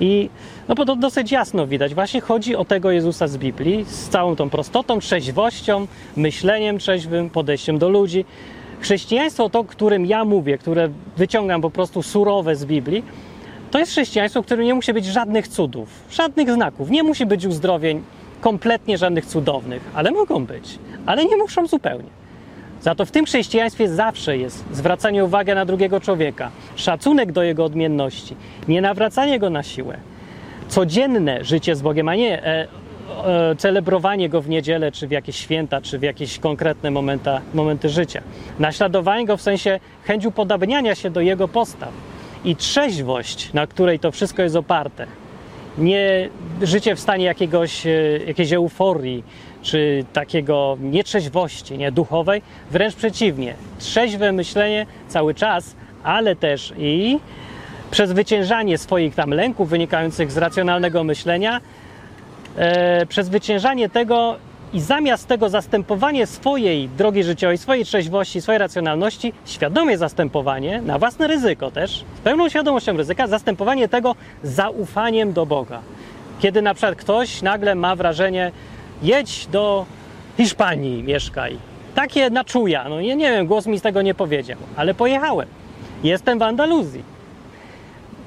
I 0.00 0.30
no 0.68 0.74
bo 0.74 0.84
to 0.84 0.96
dosyć 0.96 1.32
jasno 1.32 1.66
widać. 1.66 1.94
Właśnie 1.94 2.20
chodzi 2.20 2.56
o 2.56 2.64
tego 2.64 2.90
Jezusa 2.90 3.28
z 3.28 3.36
Biblii 3.36 3.84
z 3.84 4.08
całą 4.08 4.36
tą 4.36 4.50
prostotą, 4.50 4.98
trzeźwością, 4.98 5.86
myśleniem 6.16 6.78
trzeźwym, 6.78 7.30
podejściem 7.30 7.78
do 7.78 7.88
ludzi. 7.88 8.24
Chrześcijaństwo, 8.80 9.50
to, 9.50 9.64
którym 9.64 10.06
ja 10.06 10.24
mówię, 10.24 10.58
które 10.58 10.88
wyciągam 11.16 11.60
po 11.60 11.70
prostu 11.70 12.02
surowe 12.02 12.56
z 12.56 12.64
Biblii, 12.64 13.04
to 13.70 13.78
jest 13.78 13.92
chrześcijaństwo, 13.92 14.42
w 14.42 14.46
którym 14.46 14.64
nie 14.64 14.74
musi 14.74 14.92
być 14.92 15.04
żadnych 15.04 15.48
cudów, 15.48 15.88
żadnych 16.10 16.50
znaków, 16.50 16.90
nie 16.90 17.02
musi 17.02 17.26
być 17.26 17.46
uzdrowień, 17.46 18.02
kompletnie 18.40 18.98
żadnych 18.98 19.26
cudownych, 19.26 19.82
ale 19.94 20.10
mogą 20.10 20.46
być, 20.46 20.78
ale 21.06 21.24
nie 21.24 21.36
muszą 21.36 21.66
zupełnie. 21.66 22.08
Za 22.80 22.94
to 22.94 23.06
w 23.06 23.10
tym 23.10 23.24
chrześcijaństwie 23.24 23.88
zawsze 23.88 24.38
jest 24.38 24.64
zwracanie 24.72 25.24
uwagi 25.24 25.54
na 25.54 25.64
drugiego 25.64 26.00
człowieka, 26.00 26.50
szacunek 26.76 27.32
do 27.32 27.42
jego 27.42 27.64
odmienności, 27.64 28.36
nie 28.68 28.80
nawracanie 28.80 29.38
go 29.38 29.50
na 29.50 29.62
siłę, 29.62 29.98
codzienne 30.68 31.44
życie 31.44 31.76
z 31.76 31.82
Bogiem, 31.82 32.08
a 32.08 32.14
nie 32.14 32.44
e, 32.44 32.68
e, 33.24 33.56
celebrowanie 33.56 34.28
go 34.28 34.40
w 34.40 34.48
niedzielę, 34.48 34.92
czy 34.92 35.08
w 35.08 35.10
jakieś 35.10 35.36
święta, 35.36 35.80
czy 35.80 35.98
w 35.98 36.02
jakieś 36.02 36.38
konkretne 36.38 36.90
momenta, 36.90 37.40
momenty 37.54 37.88
życia. 37.88 38.22
Naśladowanie 38.58 39.26
go 39.26 39.36
w 39.36 39.42
sensie 39.42 39.80
chęć 40.04 40.26
upodabniania 40.26 40.94
się 40.94 41.10
do 41.10 41.20
jego 41.20 41.48
postaw 41.48 41.92
i 42.44 42.56
trzeźwość, 42.56 43.52
na 43.52 43.66
której 43.66 43.98
to 43.98 44.12
wszystko 44.12 44.42
jest 44.42 44.56
oparte. 44.56 45.06
Nie 45.78 46.28
życie 46.62 46.94
w 46.94 47.00
stanie 47.00 47.24
jakiegoś, 47.24 47.86
e, 47.86 47.90
jakiejś 48.26 48.52
euforii, 48.52 49.24
czy 49.62 50.04
takiego 50.12 50.76
nietrzeźwości, 50.80 51.78
nie 51.78 51.92
duchowej, 51.92 52.42
wręcz 52.70 52.94
przeciwnie. 52.94 53.54
Trzeźwe 53.78 54.32
myślenie 54.32 54.86
cały 55.08 55.34
czas, 55.34 55.76
ale 56.02 56.36
też 56.36 56.72
i 56.78 57.18
przezwyciężanie 57.90 58.78
swoich 58.78 59.14
tam 59.14 59.30
lęków 59.30 59.68
wynikających 59.68 60.32
z 60.32 60.36
racjonalnego 60.36 61.04
myślenia, 61.04 61.60
e, 62.56 63.06
przezwyciężanie 63.06 63.88
tego 63.88 64.36
i 64.72 64.80
zamiast 64.80 65.28
tego 65.28 65.48
zastępowanie 65.48 66.26
swojej 66.26 66.88
drogi 66.88 67.24
życiowej, 67.24 67.58
swojej 67.58 67.84
trzeźwości, 67.84 68.40
swojej 68.40 68.58
racjonalności, 68.58 69.32
świadomie 69.44 69.98
zastępowanie, 69.98 70.82
na 70.82 70.98
własne 70.98 71.26
ryzyko 71.26 71.70
też, 71.70 72.04
z 72.16 72.20
pełną 72.20 72.48
świadomością 72.48 72.96
ryzyka, 72.96 73.26
zastępowanie 73.26 73.88
tego 73.88 74.14
zaufaniem 74.42 75.32
do 75.32 75.46
Boga. 75.46 75.80
Kiedy 76.40 76.62
na 76.62 76.74
przykład 76.74 76.96
ktoś 76.96 77.42
nagle 77.42 77.74
ma 77.74 77.96
wrażenie, 77.96 78.52
jedź 79.02 79.46
do 79.46 79.86
Hiszpanii, 80.36 81.02
mieszkaj. 81.02 81.58
Takie 81.94 82.30
na 82.30 82.44
czuja. 82.44 82.88
No 82.88 83.00
nie, 83.00 83.16
nie 83.16 83.30
wiem, 83.30 83.46
głos 83.46 83.66
mi 83.66 83.78
z 83.78 83.82
tego 83.82 84.02
nie 84.02 84.14
powiedział, 84.14 84.58
ale 84.76 84.94
pojechałem. 84.94 85.48
Jestem 86.04 86.38
w 86.38 86.42
Andaluzji. 86.42 87.15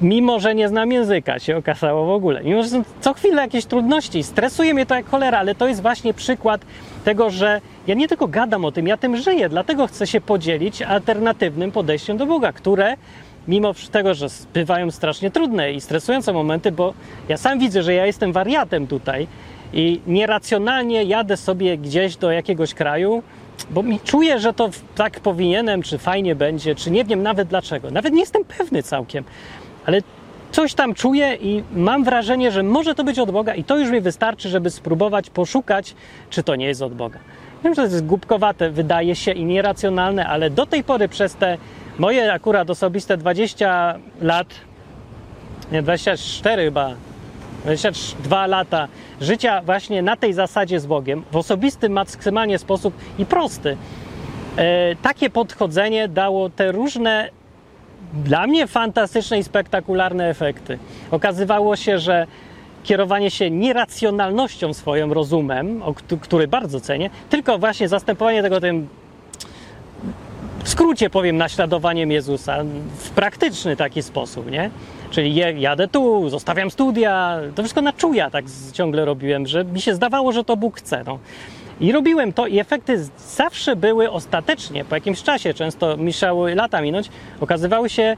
Mimo, 0.02 0.40
że 0.40 0.56
nie 0.56 0.68
znam 0.68 0.92
języka, 0.92 1.40
się 1.40 1.58
okazało 1.58 2.06
w 2.06 2.10
ogóle. 2.10 2.44
Mimo, 2.44 2.64
że 2.64 2.70
są 2.70 2.84
co 3.02 3.14
chwilę 3.14 3.42
jakieś 3.42 3.66
trudności. 3.66 4.24
Stresuje 4.24 4.74
mnie 4.74 4.86
to 4.86 4.96
jak 4.96 5.10
cholera, 5.10 5.40
ale 5.40 5.56
to 5.56 5.68
jest 5.68 5.82
właśnie 5.82 6.14
przykład 6.14 6.62
tego, 7.06 7.30
że 7.30 7.62
ja 7.88 7.96
nie 7.96 8.08
tylko 8.08 8.28
gadam 8.28 8.66
o 8.66 8.72
tym, 8.72 8.88
ja 8.88 8.98
tym 8.98 9.18
żyję. 9.18 9.50
Dlatego 9.50 9.88
chcę 9.88 10.08
się 10.08 10.22
podzielić 10.22 10.82
alternatywnym 10.82 11.72
podejściem 11.72 12.18
do 12.18 12.26
Boga, 12.26 12.52
które 12.54 12.96
mimo 13.48 13.74
tego, 13.92 14.14
że 14.14 14.28
bywają 14.54 14.92
strasznie 14.92 15.32
trudne 15.32 15.74
i 15.74 15.82
stresujące 15.82 16.34
momenty, 16.34 16.72
bo 16.72 16.94
ja 17.30 17.38
sam 17.38 17.60
widzę, 17.60 17.84
że 17.84 17.94
ja 17.94 18.06
jestem 18.06 18.34
wariatem 18.34 18.88
tutaj 18.88 19.28
i 19.74 20.02
nieracjonalnie 20.08 21.04
jadę 21.04 21.38
sobie 21.38 21.78
gdzieś 21.78 22.16
do 22.16 22.32
jakiegoś 22.32 22.74
kraju, 22.74 23.24
bo 23.70 23.84
mi 23.84 24.00
czuję, 24.00 24.40
że 24.40 24.54
to 24.54 24.70
tak 24.96 25.20
powinienem, 25.20 25.82
czy 25.82 25.98
fajnie 25.98 26.36
będzie, 26.36 26.76
czy 26.76 26.92
nie 26.92 27.06
wiem 27.06 27.24
nawet 27.24 27.48
dlaczego. 27.48 27.92
Nawet 27.92 28.14
nie 28.14 28.20
jestem 28.20 28.46
pewny 28.46 28.84
całkiem, 28.84 29.24
ale 29.86 30.02
coś 30.52 30.74
tam 30.74 30.94
czuję 30.94 31.36
i 31.36 31.64
mam 31.76 32.04
wrażenie, 32.04 32.52
że 32.52 32.64
może 32.64 32.96
to 32.96 33.04
być 33.04 33.20
od 33.20 33.32
Boga 33.32 33.56
i 33.56 33.64
to 33.64 33.78
już 33.78 33.90
mi 33.90 34.02
wystarczy, 34.02 34.50
żeby 34.50 34.70
spróbować 34.70 35.30
poszukać, 35.30 35.96
czy 36.30 36.44
to 36.44 36.56
nie 36.56 36.66
jest 36.66 36.82
od 36.82 36.94
Boga. 36.94 37.20
Wiem, 37.64 37.74
że 37.74 37.82
to 37.82 37.88
jest 37.88 38.06
głupkowate, 38.06 38.70
wydaje 38.70 39.16
się 39.16 39.32
i 39.32 39.46
nieracjonalne, 39.46 40.28
ale 40.28 40.50
do 40.50 40.66
tej 40.66 40.84
pory 40.84 41.08
przez 41.08 41.36
te 41.36 41.58
moje 41.98 42.34
akurat 42.34 42.70
osobiste 42.70 43.18
20 43.18 44.00
lat, 44.22 44.48
nie 45.72 45.82
24 45.82 46.64
chyba, 46.64 46.96
22 47.64 48.48
lata 48.48 48.88
życia 49.22 49.62
właśnie 49.62 50.02
na 50.02 50.16
tej 50.16 50.34
zasadzie 50.34 50.80
z 50.80 50.86
Bogiem, 50.86 51.24
w 51.32 51.36
osobisty, 51.36 51.90
maksymalnie 51.90 52.60
sposób 52.60 52.94
i 53.18 53.26
prosty. 53.26 53.78
E, 54.58 54.96
takie 54.96 55.30
podchodzenie 55.30 56.08
dało 56.08 56.50
te 56.50 56.72
różne, 56.72 57.30
dla 58.14 58.48
mnie 58.48 58.68
fantastyczne 58.68 59.40
i 59.40 59.44
spektakularne 59.44 60.30
efekty. 60.30 60.80
Okazywało 61.12 61.76
się, 61.76 62.00
że 62.00 62.28
kierowanie 62.84 63.32
się 63.32 63.52
nieracjonalnością 63.52 64.74
swoim 64.74 65.12
rozumem, 65.12 65.82
który 66.22 66.48
bardzo 66.48 66.80
cenię, 66.80 67.10
tylko 67.30 67.58
właśnie 67.58 67.88
zastępowanie 67.88 68.42
tego 68.42 68.62
tym 68.62 68.88
w 70.64 70.70
skrócie 70.70 71.10
powiem, 71.10 71.38
naśladowaniem 71.38 72.12
Jezusa 72.12 72.64
w 72.98 73.10
praktyczny 73.10 73.76
taki 73.76 74.04
sposób, 74.04 74.52
nie? 74.52 74.70
Czyli 75.12 75.36
jadę 75.62 75.88
tu, 75.88 76.30
zostawiam 76.30 76.72
studia, 76.72 77.40
to 77.56 77.62
wszystko 77.62 77.82
na 77.82 77.94
czuja 77.94 78.30
tak 78.30 78.46
ciągle 78.74 79.06
robiłem, 79.06 79.48
że 79.48 79.66
mi 79.66 79.82
się 79.82 79.96
zdawało, 79.96 80.32
że 80.32 80.44
to 80.44 80.58
Bóg 80.58 80.78
chce. 80.78 81.04
No. 81.06 81.20
I 81.82 81.92
robiłem 81.92 82.34
to 82.34 82.48
i 82.48 82.60
efekty 82.60 83.06
zawsze 83.18 83.76
były 83.76 84.12
ostatecznie, 84.12 84.86
po 84.86 84.96
jakimś 84.96 85.24
czasie, 85.24 85.54
często 85.54 85.98
musiały 85.98 86.56
lata 86.56 86.82
minąć, 86.82 87.10
okazywały 87.42 87.90
się 87.90 88.18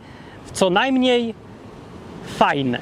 co 0.53 0.69
najmniej 0.69 1.33
fajne. 2.25 2.79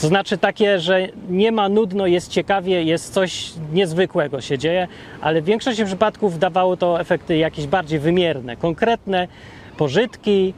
To 0.00 0.06
znaczy 0.06 0.38
takie, 0.38 0.78
że 0.78 1.08
nie 1.30 1.52
ma 1.52 1.68
nudno, 1.68 2.06
jest 2.06 2.30
ciekawie, 2.30 2.82
jest 2.82 3.14
coś 3.14 3.52
niezwykłego 3.72 4.40
się 4.40 4.58
dzieje, 4.58 4.88
ale 5.20 5.42
w 5.42 5.44
większości 5.44 5.84
przypadków 5.84 6.38
dawało 6.38 6.76
to 6.76 7.00
efekty 7.00 7.36
jakieś 7.36 7.66
bardziej 7.66 7.98
wymierne, 7.98 8.56
konkretne 8.56 9.28
pożytki, 9.76 10.54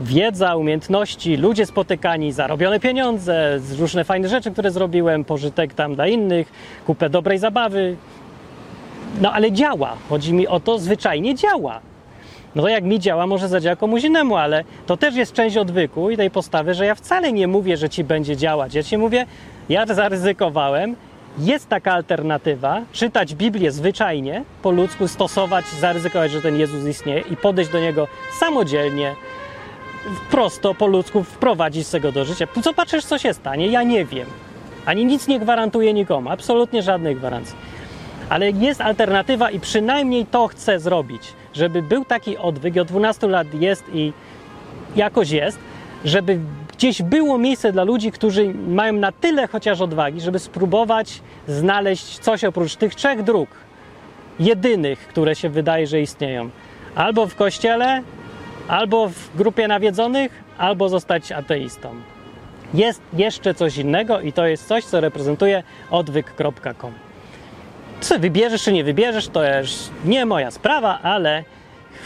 wiedza, 0.00 0.56
umiejętności, 0.56 1.36
ludzie 1.36 1.66
spotykani, 1.66 2.32
zarobione 2.32 2.80
pieniądze, 2.80 3.60
różne 3.78 4.04
fajne 4.04 4.28
rzeczy, 4.28 4.50
które 4.50 4.70
zrobiłem, 4.70 5.24
pożytek 5.24 5.74
tam 5.74 5.94
dla 5.94 6.06
innych, 6.06 6.52
kupę 6.86 7.10
dobrej 7.10 7.38
zabawy. 7.38 7.96
No 9.20 9.32
ale 9.32 9.52
działa. 9.52 9.96
Chodzi 10.08 10.32
mi 10.32 10.48
o 10.48 10.60
to, 10.60 10.78
zwyczajnie 10.78 11.34
działa. 11.34 11.80
No 12.54 12.62
to 12.62 12.68
jak 12.68 12.84
mi 12.84 13.00
działa, 13.00 13.26
może 13.26 13.48
zadziała 13.48 13.76
komuś 13.76 14.04
innemu, 14.04 14.36
ale 14.36 14.64
to 14.86 14.96
też 14.96 15.14
jest 15.14 15.32
część 15.32 15.56
odwyku 15.56 16.10
i 16.10 16.16
tej 16.16 16.30
postawy, 16.30 16.74
że 16.74 16.86
ja 16.86 16.94
wcale 16.94 17.32
nie 17.32 17.46
mówię, 17.46 17.76
że 17.76 17.88
ci 17.88 18.04
będzie 18.04 18.36
działać. 18.36 18.74
Ja 18.74 18.82
ci 18.82 18.98
mówię, 18.98 19.26
ja 19.68 19.86
zaryzykowałem, 19.86 20.96
jest 21.38 21.68
taka 21.68 21.92
alternatywa, 21.92 22.82
czytać 22.92 23.34
Biblię 23.34 23.70
zwyczajnie, 23.70 24.44
po 24.62 24.70
ludzku, 24.70 25.08
stosować, 25.08 25.64
zaryzykować, 25.66 26.30
że 26.30 26.42
ten 26.42 26.56
Jezus 26.56 26.86
istnieje 26.86 27.20
i 27.20 27.36
podejść 27.36 27.70
do 27.70 27.80
Niego 27.80 28.08
samodzielnie, 28.38 29.14
prosto, 30.30 30.74
po 30.74 30.86
ludzku, 30.86 31.24
wprowadzić 31.24 31.86
z 31.86 31.90
tego 31.90 32.12
do 32.12 32.24
życia. 32.24 32.46
Zobaczysz, 32.62 33.04
co 33.04 33.18
się 33.18 33.34
stanie, 33.34 33.66
ja 33.66 33.82
nie 33.82 34.04
wiem. 34.04 34.26
Ani 34.86 35.04
nic 35.04 35.28
nie 35.28 35.40
gwarantuje 35.40 35.94
nikomu, 35.94 36.30
absolutnie 36.30 36.82
żadnej 36.82 37.16
gwarancji. 37.16 37.56
Ale 38.30 38.50
jest 38.50 38.80
alternatywa 38.80 39.50
i 39.50 39.60
przynajmniej 39.60 40.26
to 40.26 40.48
chcę 40.48 40.80
zrobić, 40.80 41.22
żeby 41.54 41.82
był 41.82 42.04
taki 42.04 42.38
odwyk, 42.38 42.76
od 42.76 42.88
12 42.88 43.26
lat 43.26 43.54
jest 43.54 43.84
i 43.94 44.12
jakoś 44.96 45.30
jest, 45.30 45.58
żeby 46.04 46.38
gdzieś 46.72 47.02
było 47.02 47.38
miejsce 47.38 47.72
dla 47.72 47.84
ludzi, 47.84 48.12
którzy 48.12 48.54
mają 48.54 48.92
na 48.92 49.12
tyle 49.12 49.48
chociaż 49.48 49.80
odwagi, 49.80 50.20
żeby 50.20 50.38
spróbować 50.38 51.20
znaleźć 51.48 52.18
coś 52.18 52.44
oprócz 52.44 52.76
tych 52.76 52.94
trzech 52.94 53.22
dróg, 53.22 53.48
jedynych, 54.40 54.98
które 54.98 55.34
się 55.34 55.48
wydaje, 55.48 55.86
że 55.86 56.00
istnieją. 56.00 56.50
Albo 56.94 57.26
w 57.26 57.34
kościele, 57.34 58.02
albo 58.68 59.08
w 59.08 59.36
grupie 59.36 59.68
nawiedzonych, 59.68 60.44
albo 60.58 60.88
zostać 60.88 61.32
ateistą. 61.32 61.94
Jest 62.74 63.02
jeszcze 63.12 63.54
coś 63.54 63.76
innego 63.76 64.20
i 64.20 64.32
to 64.32 64.46
jest 64.46 64.66
coś, 64.66 64.84
co 64.84 65.00
reprezentuje 65.00 65.62
odwyk.com. 65.90 67.09
Co 68.00 68.18
wybierzesz 68.18 68.62
czy 68.62 68.72
nie 68.72 68.84
wybierzesz, 68.84 69.28
to 69.28 69.44
jest 69.44 69.92
nie 70.04 70.26
moja 70.26 70.50
sprawa, 70.50 70.98
ale 71.02 71.44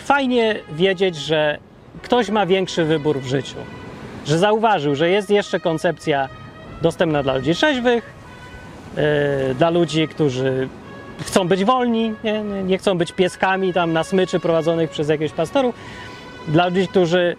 fajnie 0.04 0.56
wiedzieć, 0.72 1.16
że 1.16 1.58
ktoś 2.02 2.30
ma 2.30 2.46
większy 2.46 2.84
wybór 2.84 3.20
w 3.20 3.26
życiu. 3.26 3.56
Że 4.26 4.38
zauważył, 4.38 4.94
że 4.94 5.10
jest 5.10 5.30
jeszcze 5.30 5.60
koncepcja 5.60 6.28
dostępna 6.82 7.22
dla 7.22 7.34
ludzi 7.34 7.54
trzeźwych, 7.54 8.14
yy, 8.96 9.54
dla 9.54 9.70
ludzi, 9.70 10.08
którzy 10.08 10.68
chcą 11.20 11.48
być 11.48 11.64
wolni, 11.64 12.14
nie, 12.24 12.42
nie 12.42 12.78
chcą 12.78 12.98
być 12.98 13.12
pieskami 13.12 13.72
tam 13.72 13.92
na 13.92 14.04
smyczy 14.04 14.40
prowadzonych 14.40 14.90
przez 14.90 15.08
jakiegoś 15.08 15.32
pastorów, 15.32 15.74
dla 16.48 16.66
ludzi, 16.66 16.88
którzy 16.88 17.36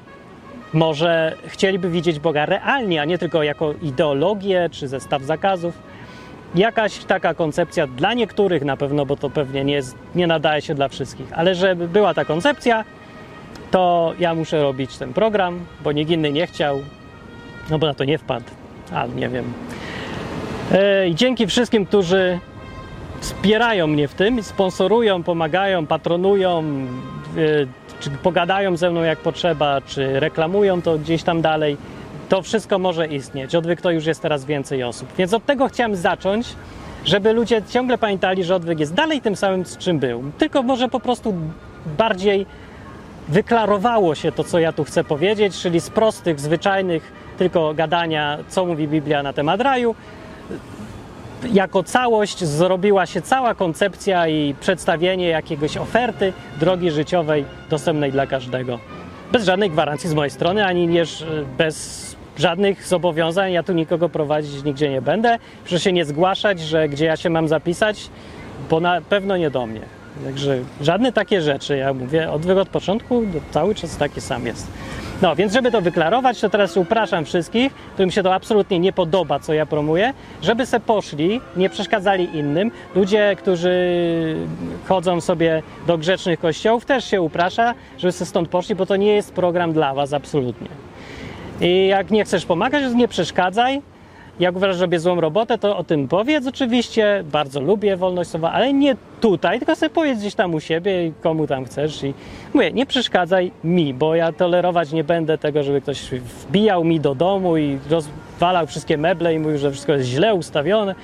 może 0.73 1.35
chcieliby 1.47 1.89
widzieć 1.89 2.19
Boga 2.19 2.45
realnie, 2.45 3.01
a 3.01 3.05
nie 3.05 3.17
tylko 3.17 3.43
jako 3.43 3.73
ideologię 3.81 4.69
czy 4.71 4.87
zestaw 4.87 5.21
zakazów 5.21 5.73
jakaś 6.55 7.05
taka 7.05 7.33
koncepcja 7.33 7.87
dla 7.87 8.13
niektórych 8.13 8.63
na 8.63 8.77
pewno, 8.77 9.05
bo 9.05 9.15
to 9.17 9.29
pewnie 9.29 9.63
nie, 9.63 9.81
nie 10.15 10.27
nadaje 10.27 10.61
się 10.61 10.75
dla 10.75 10.87
wszystkich, 10.87 11.27
ale 11.33 11.55
żeby 11.55 11.87
była 11.87 12.13
ta 12.13 12.25
koncepcja, 12.25 12.83
to 13.71 14.13
ja 14.19 14.35
muszę 14.35 14.61
robić 14.61 14.97
ten 14.97 15.13
program, 15.13 15.65
bo 15.83 15.91
nikt 15.91 16.11
inny 16.11 16.31
nie 16.31 16.47
chciał, 16.47 16.79
no 17.69 17.79
bo 17.79 17.87
na 17.87 17.93
to 17.93 18.03
nie 18.03 18.17
wpadł, 18.17 18.45
ale 18.93 19.09
nie 19.13 19.29
wiem. 19.29 19.53
E, 20.71 21.07
I 21.07 21.15
dzięki 21.15 21.47
wszystkim, 21.47 21.85
którzy 21.85 22.39
wspierają 23.19 23.87
mnie 23.87 24.07
w 24.07 24.13
tym, 24.13 24.43
sponsorują, 24.43 25.23
pomagają, 25.23 25.87
patronują, 25.87 26.59
e, 26.59 27.43
czy 27.99 28.09
pogadają 28.09 28.77
ze 28.77 28.91
mną 28.91 29.03
jak 29.03 29.19
potrzeba, 29.19 29.81
czy 29.81 30.19
reklamują 30.19 30.81
to 30.81 30.97
gdzieś 30.97 31.23
tam 31.23 31.41
dalej 31.41 31.77
to 32.29 32.41
wszystko 32.41 32.79
może 32.79 33.07
istnieć. 33.07 33.55
Odwyk 33.55 33.81
to 33.81 33.91
już 33.91 34.05
jest 34.05 34.21
teraz 34.21 34.45
więcej 34.45 34.83
osób. 34.83 35.09
Więc 35.17 35.33
od 35.33 35.45
tego 35.45 35.67
chciałem 35.67 35.95
zacząć, 35.95 36.47
żeby 37.05 37.33
ludzie 37.33 37.61
ciągle 37.69 37.97
pamiętali, 37.97 38.43
że 38.43 38.55
odwyk 38.55 38.79
jest 38.79 38.93
dalej 38.93 39.21
tym 39.21 39.35
samym, 39.35 39.65
z 39.65 39.77
czym 39.77 39.99
był. 39.99 40.23
Tylko 40.37 40.63
może 40.63 40.89
po 40.89 40.99
prostu 40.99 41.33
bardziej 41.97 42.45
wyklarowało 43.27 44.15
się 44.15 44.31
to, 44.31 44.43
co 44.43 44.59
ja 44.59 44.73
tu 44.73 44.83
chcę 44.83 45.03
powiedzieć, 45.03 45.61
czyli 45.61 45.81
z 45.81 45.89
prostych, 45.89 46.39
zwyczajnych 46.39 47.11
tylko 47.37 47.73
gadania, 47.73 48.37
co 48.47 48.65
mówi 48.65 48.87
Biblia 48.87 49.23
na 49.23 49.33
temat 49.33 49.61
raju, 49.61 49.95
jako 51.53 51.83
całość 51.83 52.43
zrobiła 52.43 53.05
się 53.05 53.21
cała 53.21 53.55
koncepcja 53.55 54.27
i 54.27 54.55
przedstawienie 54.59 55.27
jakiegoś 55.27 55.77
oferty 55.77 56.33
drogi 56.59 56.91
życiowej 56.91 57.45
dostępnej 57.69 58.11
dla 58.11 58.27
każdego. 58.27 58.79
Bez 59.31 59.45
żadnej 59.45 59.69
gwarancji 59.69 60.09
z 60.09 60.13
mojej 60.13 60.31
strony, 60.31 60.65
ani 60.65 60.89
bez 61.57 62.14
żadnych 62.37 62.87
zobowiązań, 62.87 63.51
ja 63.51 63.63
tu 63.63 63.73
nikogo 63.73 64.09
prowadzić 64.09 64.63
nigdzie 64.63 64.89
nie 64.89 65.01
będę. 65.01 65.39
Proszę 65.63 65.79
się 65.79 65.91
nie 65.91 66.05
zgłaszać, 66.05 66.59
że 66.59 66.89
gdzie 66.89 67.05
ja 67.05 67.17
się 67.17 67.29
mam 67.29 67.47
zapisać, 67.47 68.09
bo 68.69 68.79
na 68.79 69.01
pewno 69.01 69.37
nie 69.37 69.49
do 69.49 69.65
mnie. 69.65 69.81
Także 70.25 70.57
żadne 70.81 71.11
takie 71.11 71.41
rzeczy, 71.41 71.77
ja 71.77 71.93
mówię, 71.93 72.31
od, 72.31 72.45
od 72.45 72.69
początku 72.69 73.23
cały 73.51 73.75
czas 73.75 73.97
taki 73.97 74.21
sam 74.21 74.45
jest. 74.45 74.67
No, 75.21 75.35
więc 75.35 75.53
żeby 75.53 75.71
to 75.71 75.81
wyklarować, 75.81 76.41
to 76.41 76.49
teraz 76.49 76.77
upraszam 76.77 77.25
wszystkich, 77.25 77.73
którym 77.73 78.11
się 78.11 78.23
to 78.23 78.33
absolutnie 78.33 78.79
nie 78.79 78.93
podoba, 78.93 79.39
co 79.39 79.53
ja 79.53 79.65
promuję, 79.65 80.13
żeby 80.41 80.65
se 80.65 80.79
poszli, 80.79 81.41
nie 81.57 81.69
przeszkadzali 81.69 82.37
innym. 82.37 82.71
Ludzie, 82.95 83.35
którzy 83.37 83.75
chodzą 84.87 85.21
sobie 85.21 85.63
do 85.87 85.97
grzecznych 85.97 86.39
kościołów, 86.39 86.85
też 86.85 87.05
się 87.05 87.21
uprasza, 87.21 87.73
żeby 87.97 88.11
se 88.11 88.25
stąd 88.25 88.49
poszli, 88.49 88.75
bo 88.75 88.85
to 88.85 88.95
nie 88.95 89.15
jest 89.15 89.33
program 89.33 89.73
dla 89.73 89.93
was 89.93 90.13
absolutnie. 90.13 90.67
I 91.61 91.87
jak 91.87 92.11
nie 92.11 92.25
chcesz 92.25 92.45
pomagać, 92.45 92.93
nie 92.95 93.07
przeszkadzaj. 93.07 93.81
Jak 94.39 94.55
uważasz, 94.55 94.75
że 94.75 94.81
robię 94.81 94.99
złą 94.99 95.21
robotę, 95.21 95.57
to 95.57 95.77
o 95.77 95.83
tym 95.83 96.07
powiedz 96.07 96.47
oczywiście. 96.47 97.23
Bardzo 97.31 97.59
lubię 97.59 97.97
wolność 97.97 98.29
słowa, 98.29 98.51
ale 98.51 98.73
nie 98.73 98.95
tutaj, 99.21 99.59
tylko 99.59 99.75
sobie 99.75 99.89
powiedz 99.89 100.19
gdzieś 100.19 100.35
tam 100.35 100.53
u 100.53 100.59
siebie 100.59 101.07
i 101.07 101.13
komu 101.21 101.47
tam 101.47 101.65
chcesz. 101.65 102.03
I 102.03 102.13
mówię, 102.53 102.71
nie 102.71 102.85
przeszkadzaj 102.85 103.51
mi, 103.63 103.93
bo 103.93 104.15
ja 104.15 104.31
tolerować 104.31 104.91
nie 104.91 105.03
będę 105.03 105.37
tego, 105.37 105.63
żeby 105.63 105.81
ktoś 105.81 106.01
wbijał 106.11 106.83
mi 106.83 106.99
do 106.99 107.15
domu 107.15 107.57
i 107.57 107.79
rozwalał 107.89 108.67
wszystkie 108.67 108.97
meble 108.97 109.33
i 109.33 109.39
mówił, 109.39 109.57
że 109.57 109.71
wszystko 109.71 109.93
jest 109.93 110.05
źle 110.05 110.35
ustawione. 110.35 110.95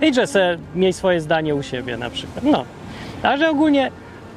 I 0.00 0.14
że 0.14 0.26
se 0.26 0.56
miej 0.74 0.92
swoje 0.92 1.20
zdanie 1.20 1.54
u 1.54 1.62
siebie 1.62 1.96
na 1.96 2.10
przykład. 2.10 2.44
No, 2.44 2.64
ale 3.22 3.50
ogólnie 3.50 3.90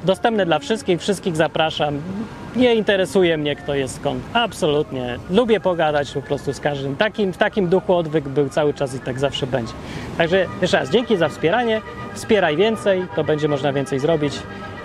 dostępne 0.04 0.46
dla 0.46 0.58
wszystkich, 0.58 1.00
wszystkich 1.00 1.36
zapraszam. 1.36 2.00
Nie 2.56 2.74
interesuje 2.74 3.38
mnie, 3.38 3.56
kto 3.56 3.74
jest 3.74 3.96
skąd. 3.96 4.22
Absolutnie. 4.32 5.18
Lubię 5.30 5.60
pogadać 5.60 6.12
po 6.12 6.22
prostu 6.22 6.52
z 6.52 6.60
każdym. 6.60 6.96
Takim, 6.96 7.32
w 7.32 7.36
takim 7.36 7.68
duchu 7.68 7.94
odwyk 7.94 8.28
był 8.28 8.48
cały 8.48 8.74
czas 8.74 8.94
i 8.94 9.00
tak 9.00 9.18
zawsze 9.18 9.46
będzie. 9.46 9.72
Także 10.18 10.46
jeszcze 10.62 10.78
raz, 10.78 10.90
dzięki 10.90 11.16
za 11.16 11.28
wspieranie. 11.28 11.80
Wspieraj 12.14 12.56
więcej, 12.56 13.06
to 13.16 13.24
będzie 13.24 13.48
można 13.48 13.72
więcej 13.72 13.98
zrobić. 13.98 14.34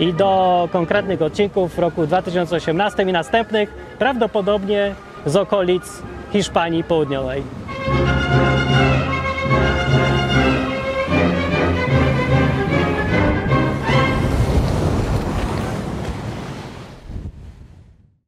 I 0.00 0.12
do 0.12 0.68
konkretnych 0.72 1.22
odcinków 1.22 1.74
w 1.74 1.78
roku 1.78 2.06
2018 2.06 3.02
i 3.02 3.12
następnych, 3.12 3.74
prawdopodobnie 3.98 4.94
z 5.26 5.36
okolic 5.36 6.02
Hiszpanii 6.32 6.84
Południowej. 6.84 7.42